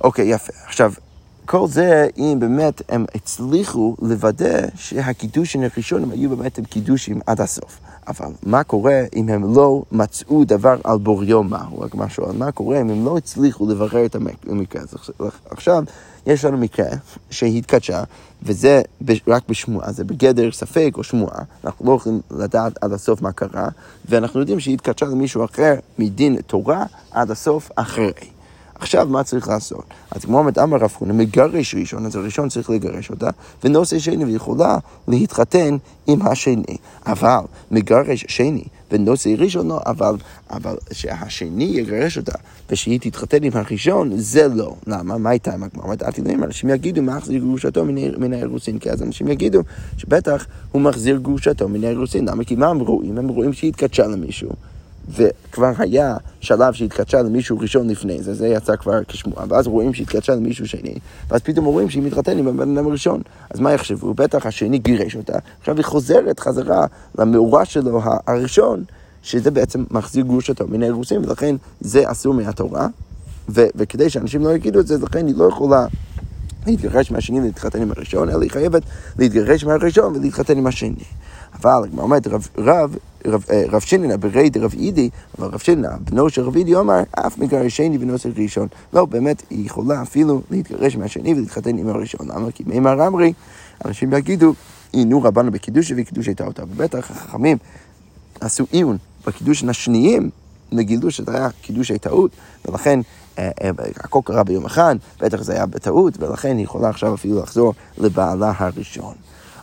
אוקיי, 0.00 0.26
יפה. 0.26 0.52
עכשיו, 0.66 0.92
כל 1.46 1.68
זה 1.68 2.08
אם 2.18 2.36
באמת 2.40 2.82
הם 2.88 3.04
הצליחו 3.14 3.96
לוודא 4.02 4.60
שהקידושים 4.74 5.62
הראשונים 5.62 6.10
היו 6.10 6.36
באמת 6.36 6.58
הם 6.58 6.64
קידושים 6.64 7.20
עד 7.26 7.40
הסוף. 7.40 7.80
אבל 8.08 8.26
מה 8.42 8.62
קורה 8.64 9.00
אם 9.16 9.28
הם 9.28 9.54
לא 9.54 9.82
מצאו 9.92 10.44
דבר 10.44 10.76
על 10.84 10.98
בוריו 10.98 11.42
מהו? 11.42 11.80
רק 11.80 11.94
משהו, 11.94 12.26
מה 12.34 12.52
קורה 12.52 12.80
אם 12.80 12.90
הם 12.90 13.04
לא 13.04 13.16
הצליחו 13.16 13.66
לברר 13.66 14.06
את 14.06 14.16
המקרה 14.48 14.82
הזה? 14.82 14.96
עכשיו, 15.50 15.84
יש 16.26 16.44
לנו 16.44 16.58
מקרה 16.58 16.86
שהתקדשה, 17.30 18.02
וזה 18.42 18.82
רק 19.26 19.42
בשמועה, 19.48 19.92
זה 19.92 20.04
בגדר 20.04 20.52
ספק 20.52 20.90
או 20.94 21.04
שמועה, 21.04 21.38
אנחנו 21.64 21.86
לא 21.86 21.96
יכולים 21.96 22.20
לדעת 22.30 22.72
עד 22.80 22.92
הסוף 22.92 23.22
מה 23.22 23.32
קרה, 23.32 23.68
ואנחנו 24.08 24.40
יודעים 24.40 24.60
שהיא 24.60 24.74
התקדשה 24.74 25.06
למישהו 25.06 25.44
אחר 25.44 25.74
מדין 25.98 26.36
תורה 26.36 26.84
עד 27.10 27.30
הסוף 27.30 27.70
אחרי. 27.76 28.31
עכשיו, 28.82 29.06
מה 29.10 29.24
צריך 29.24 29.48
לעשות? 29.48 29.84
אז 30.10 30.24
כמו 30.24 30.38
אומרת 30.38 30.58
אמר 30.58 30.76
רב 30.76 30.90
חונה, 30.90 31.12
מגרש 31.12 31.74
ראשון, 31.74 32.06
אז 32.06 32.16
הראשון 32.16 32.48
צריך 32.48 32.70
לגרש 32.70 33.10
אותה, 33.10 33.30
ונושא 33.64 33.98
שני, 33.98 34.24
ויכולה 34.24 34.78
להתחתן 35.08 35.76
עם 36.06 36.22
השני. 36.22 36.76
אבל 37.06 37.40
מגרש 37.70 38.24
שני 38.28 38.64
ונושא 38.92 39.34
ראשון 39.38 39.68
לא, 39.68 39.80
אבל, 39.86 40.14
אבל 40.50 40.76
שהשני 40.92 41.64
יגרש 41.64 42.18
אותה, 42.18 42.32
ושהיא 42.70 43.00
תתחתן 43.00 43.42
עם 43.42 43.52
הראשון, 43.54 44.10
זה 44.16 44.48
לא. 44.48 44.74
למה? 44.86 45.18
מה 45.18 45.30
הייתה 45.30 45.54
עם 45.54 45.62
הגמרא? 45.62 45.84
אמרתי 45.84 46.22
להם, 46.22 46.44
אנשים 46.44 46.70
יגידו, 46.70 47.02
מה 47.02 47.16
מחזיר 47.16 47.40
גרושתו 47.40 47.84
מן 48.18 48.32
האירוסין? 48.32 48.78
כי 48.78 48.90
אז 48.90 49.02
אנשים 49.02 49.28
יגידו 49.28 49.60
שבטח 49.96 50.46
הוא 50.72 50.82
מחזיר 50.82 51.16
גרושתו 51.16 51.68
מן 51.68 51.84
האירוסין. 51.84 52.28
למה? 52.28 52.44
כי 52.44 52.54
מה 52.54 52.66
הם 52.66 52.78
רואים? 52.78 53.18
הם 53.18 53.28
רואים 53.28 53.52
שהיא 53.52 53.68
התקדשה 53.68 54.06
למישהו. 54.06 54.50
וכבר 55.08 55.72
היה 55.78 56.16
שלב 56.40 56.72
שהתקדשה 56.72 57.22
למישהו 57.22 57.58
ראשון 57.58 57.88
לפני 57.88 58.22
זה, 58.22 58.34
זה 58.34 58.48
יצא 58.48 58.76
כבר 58.76 59.04
כשמועה, 59.08 59.44
ואז 59.48 59.66
רואים 59.66 59.94
שהתקדשה 59.94 60.34
למישהו 60.34 60.68
שני, 60.68 60.94
ואז 61.28 61.40
פתאום 61.40 61.64
רואים 61.64 61.90
שהיא 61.90 62.02
מתחתנת 62.02 62.38
עם 62.38 62.48
הבן 62.48 62.76
אדם 62.76 62.86
הראשון. 62.86 63.22
אז 63.50 63.60
מה 63.60 63.72
יחשבו? 63.72 64.14
בטח 64.14 64.46
השני 64.46 64.78
גירש 64.78 65.16
אותה, 65.16 65.38
עכשיו 65.60 65.76
היא 65.76 65.84
חוזרת 65.84 66.40
חזרה 66.40 66.86
למאורע 67.18 67.64
שלו 67.64 68.02
הראשון, 68.26 68.84
שזה 69.22 69.50
בעצם 69.50 69.84
מחזיר 69.90 70.24
גרושתו 70.24 70.66
מן 70.68 70.82
האירוסים, 70.82 71.22
ולכן 71.24 71.56
זה 71.80 72.10
אסור 72.10 72.34
מהתורה, 72.34 72.86
ו- 73.48 73.66
וכדי 73.74 74.10
שאנשים 74.10 74.44
לא 74.44 74.54
יגידו 74.54 74.80
את 74.80 74.86
זה, 74.86 74.98
לכן 74.98 75.26
היא 75.26 75.34
לא 75.36 75.44
יכולה 75.44 75.86
להתגרש 76.66 77.10
מהשני 77.10 77.40
ולהתחתן 77.40 77.82
עם 77.82 77.90
הראשון, 77.96 78.28
אלא 78.28 78.42
היא 78.42 78.50
חייבת 78.50 78.82
להתגרש 79.18 79.64
מהראשון 79.64 80.16
ולהתחתן 80.16 80.58
עם 80.58 80.66
השני. 80.66 81.04
אבל 81.54 81.84
הגמרא 81.84 82.04
אומרת, 82.04 82.26
רב, 82.26 82.48
רב, 82.58 82.96
רב, 83.26 83.44
אה, 83.50 83.64
רב 83.68 83.80
שיננה 83.80 84.16
ברי 84.16 84.50
דרב 84.50 84.74
אידי, 84.78 85.10
אבל 85.38 85.48
רב 85.48 85.58
שיננה, 85.58 85.96
בנו 86.10 86.30
של 86.30 86.42
רב 86.42 86.56
אידי, 86.56 86.76
אמר, 86.76 87.02
אף 87.12 87.38
מגרש 87.38 87.76
שני 87.76 87.98
ונוסף 88.00 88.30
ראשון. 88.38 88.68
לא, 88.92 89.04
באמת, 89.04 89.42
היא 89.50 89.66
יכולה 89.66 90.02
אפילו 90.02 90.42
להתגרש 90.50 90.96
מהשני 90.96 91.34
ולהתחתן 91.34 91.78
עם 91.78 91.88
הראשון. 91.88 92.28
למה? 92.28 92.50
כי 92.50 92.62
מימר 92.66 93.06
אמרי, 93.06 93.32
אנשים 93.84 94.12
יגידו, 94.12 94.54
עינו 94.92 95.22
רבנו 95.22 95.50
בקידוש 95.50 95.92
וקידוש 95.96 96.26
הייתה 96.26 96.46
אותה. 96.46 96.62
ובטח 96.64 97.10
החכמים 97.10 97.58
עשו 98.40 98.64
עיון 98.70 98.96
בקידוש 99.26 99.64
השניים, 99.64 100.30
וגילו 100.78 101.10
שזה 101.10 101.36
היה 101.36 101.48
קידושי 101.62 101.98
טעות, 101.98 102.30
ולכן 102.68 103.00
אה, 103.38 103.50
אה, 103.62 103.70
הכל 103.96 104.20
קרה 104.24 104.44
ביום 104.44 104.64
אחד, 104.64 104.96
בטח 105.20 105.42
זה 105.42 105.52
היה 105.52 105.66
בטעות, 105.66 106.14
ולכן 106.18 106.56
היא 106.56 106.64
יכולה 106.64 106.88
עכשיו 106.88 107.14
אפילו 107.14 107.38
לחזור 107.42 107.74
לבעלה 107.98 108.52
הראשון. 108.56 109.14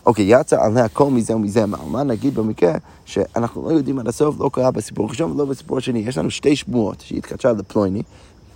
אוקיי, 0.06 0.40
יצא 0.40 0.64
עליה 0.64 0.88
כל 0.88 1.10
מזה 1.10 1.36
ומזה, 1.36 1.66
מה, 1.66 1.78
מה 1.86 2.02
נגיד 2.02 2.34
במקרה 2.34 2.72
שאנחנו 3.04 3.68
לא 3.68 3.74
יודעים 3.74 3.98
עד 3.98 4.08
הסוף, 4.08 4.40
לא 4.40 4.50
קרה 4.52 4.70
בסיפור 4.70 5.06
הראשון 5.06 5.32
ולא 5.32 5.44
בסיפור 5.44 5.78
השני. 5.78 5.98
יש 5.98 6.18
לנו 6.18 6.30
שתי 6.30 6.56
שמועות 6.56 7.00
שהתקדשה 7.00 7.52
לפלויני 7.52 8.02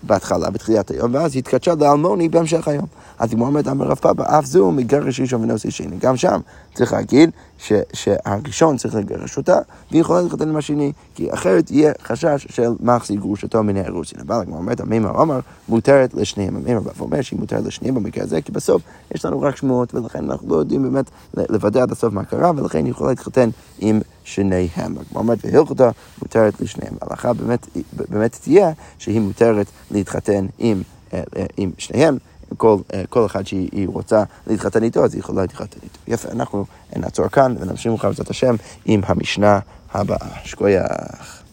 בהתחלה, 0.06 0.50
בתחילת 0.50 0.90
היום, 0.90 1.14
ואז 1.14 1.36
התקדשה 1.36 1.74
לאלמוני 1.74 2.28
בהמשך 2.28 2.68
היום. 2.68 2.86
אז 3.18 3.32
היא 3.32 3.40
אומרת, 3.40 3.68
אמר 3.68 3.86
רב 3.86 3.96
פאבא, 3.96 4.38
אף 4.38 4.44
זו 4.44 4.70
מגרש 4.70 5.20
ראשון 5.20 5.42
ונושא 5.42 5.70
שני. 5.70 5.96
גם 5.98 6.16
שם 6.16 6.40
צריך 6.74 6.92
להגיד 6.92 7.30
ש, 7.58 7.72
שהראשון 7.92 8.76
צריך 8.76 8.94
לגרש 8.94 9.36
אותה, 9.36 9.58
והיא 9.90 10.00
יכולה 10.00 10.22
להתחתן 10.22 10.48
עם 10.48 10.56
השני, 10.56 10.92
כי 11.14 11.34
אחרת 11.34 11.70
יהיה 11.70 11.92
חשש 12.02 12.46
של 12.50 12.70
מחזיק 12.80 13.20
גרושתו 13.20 13.62
מן 13.62 13.76
האירוסין. 13.76 14.20
אבל 14.20 14.40
הגמרא 14.40 14.58
אומרת, 14.58 14.80
המימר 14.80 15.22
אמר, 15.22 15.40
מותרת 15.68 16.14
לשניהם. 16.14 16.56
המימר 16.56 16.80
בא 16.80 16.90
ואומר 16.96 17.22
שהיא 17.22 17.40
מותרת 17.40 17.64
לשניהם 17.64 17.94
במקרה 17.94 18.24
הזה, 18.24 18.40
כי 18.40 18.52
בסוף 18.52 18.82
יש 19.14 19.24
לנו 19.24 19.40
רק 19.40 19.56
שמועות, 19.56 19.94
ולכן 19.94 20.30
אנחנו 20.30 20.48
לא 20.48 20.56
יודעים 20.56 20.82
באמת 20.82 21.10
לוודא 21.36 21.82
עד 21.82 21.92
הסוף 21.92 22.14
מה 22.14 22.24
קרה, 22.24 22.50
ולכן 22.56 22.84
היא 22.84 22.90
יכולה 22.90 23.10
להתחתן 23.10 23.48
עם 23.78 24.00
שניהם. 24.24 24.68
הגמרא 24.76 25.02
אומרת, 25.14 25.38
והלכתה 25.44 25.90
מותרת 26.22 26.60
לשניהם. 26.60 26.94
ההלכה 27.02 27.32
באמת, 27.32 27.66
באמת 28.08 28.38
תהיה 28.42 28.72
שהיא 28.98 29.20
מותרת 29.20 29.66
להתחתן 29.90 30.46
עם, 30.58 30.82
אה, 31.12 31.22
אה, 31.36 31.46
עם 31.56 31.70
שניהם. 31.78 32.18
כל, 32.56 32.76
כל 33.08 33.26
אחד 33.26 33.46
שהיא 33.46 33.88
רוצה 33.88 34.24
להתחתן 34.46 34.82
איתו, 34.82 35.04
אז 35.04 35.14
היא 35.14 35.20
יכולה 35.20 35.42
להתחתן 35.42 35.78
איתו. 35.82 35.98
יפה, 36.08 36.28
אנחנו 36.30 36.64
נעצור 36.96 37.28
כאן 37.28 37.54
ונמשיך 37.60 38.04
בעזרת 38.04 38.30
השם 38.30 38.54
עם 38.84 39.00
המשנה 39.06 39.58
הבאה. 39.92 40.28
שכוייח. 40.44 41.43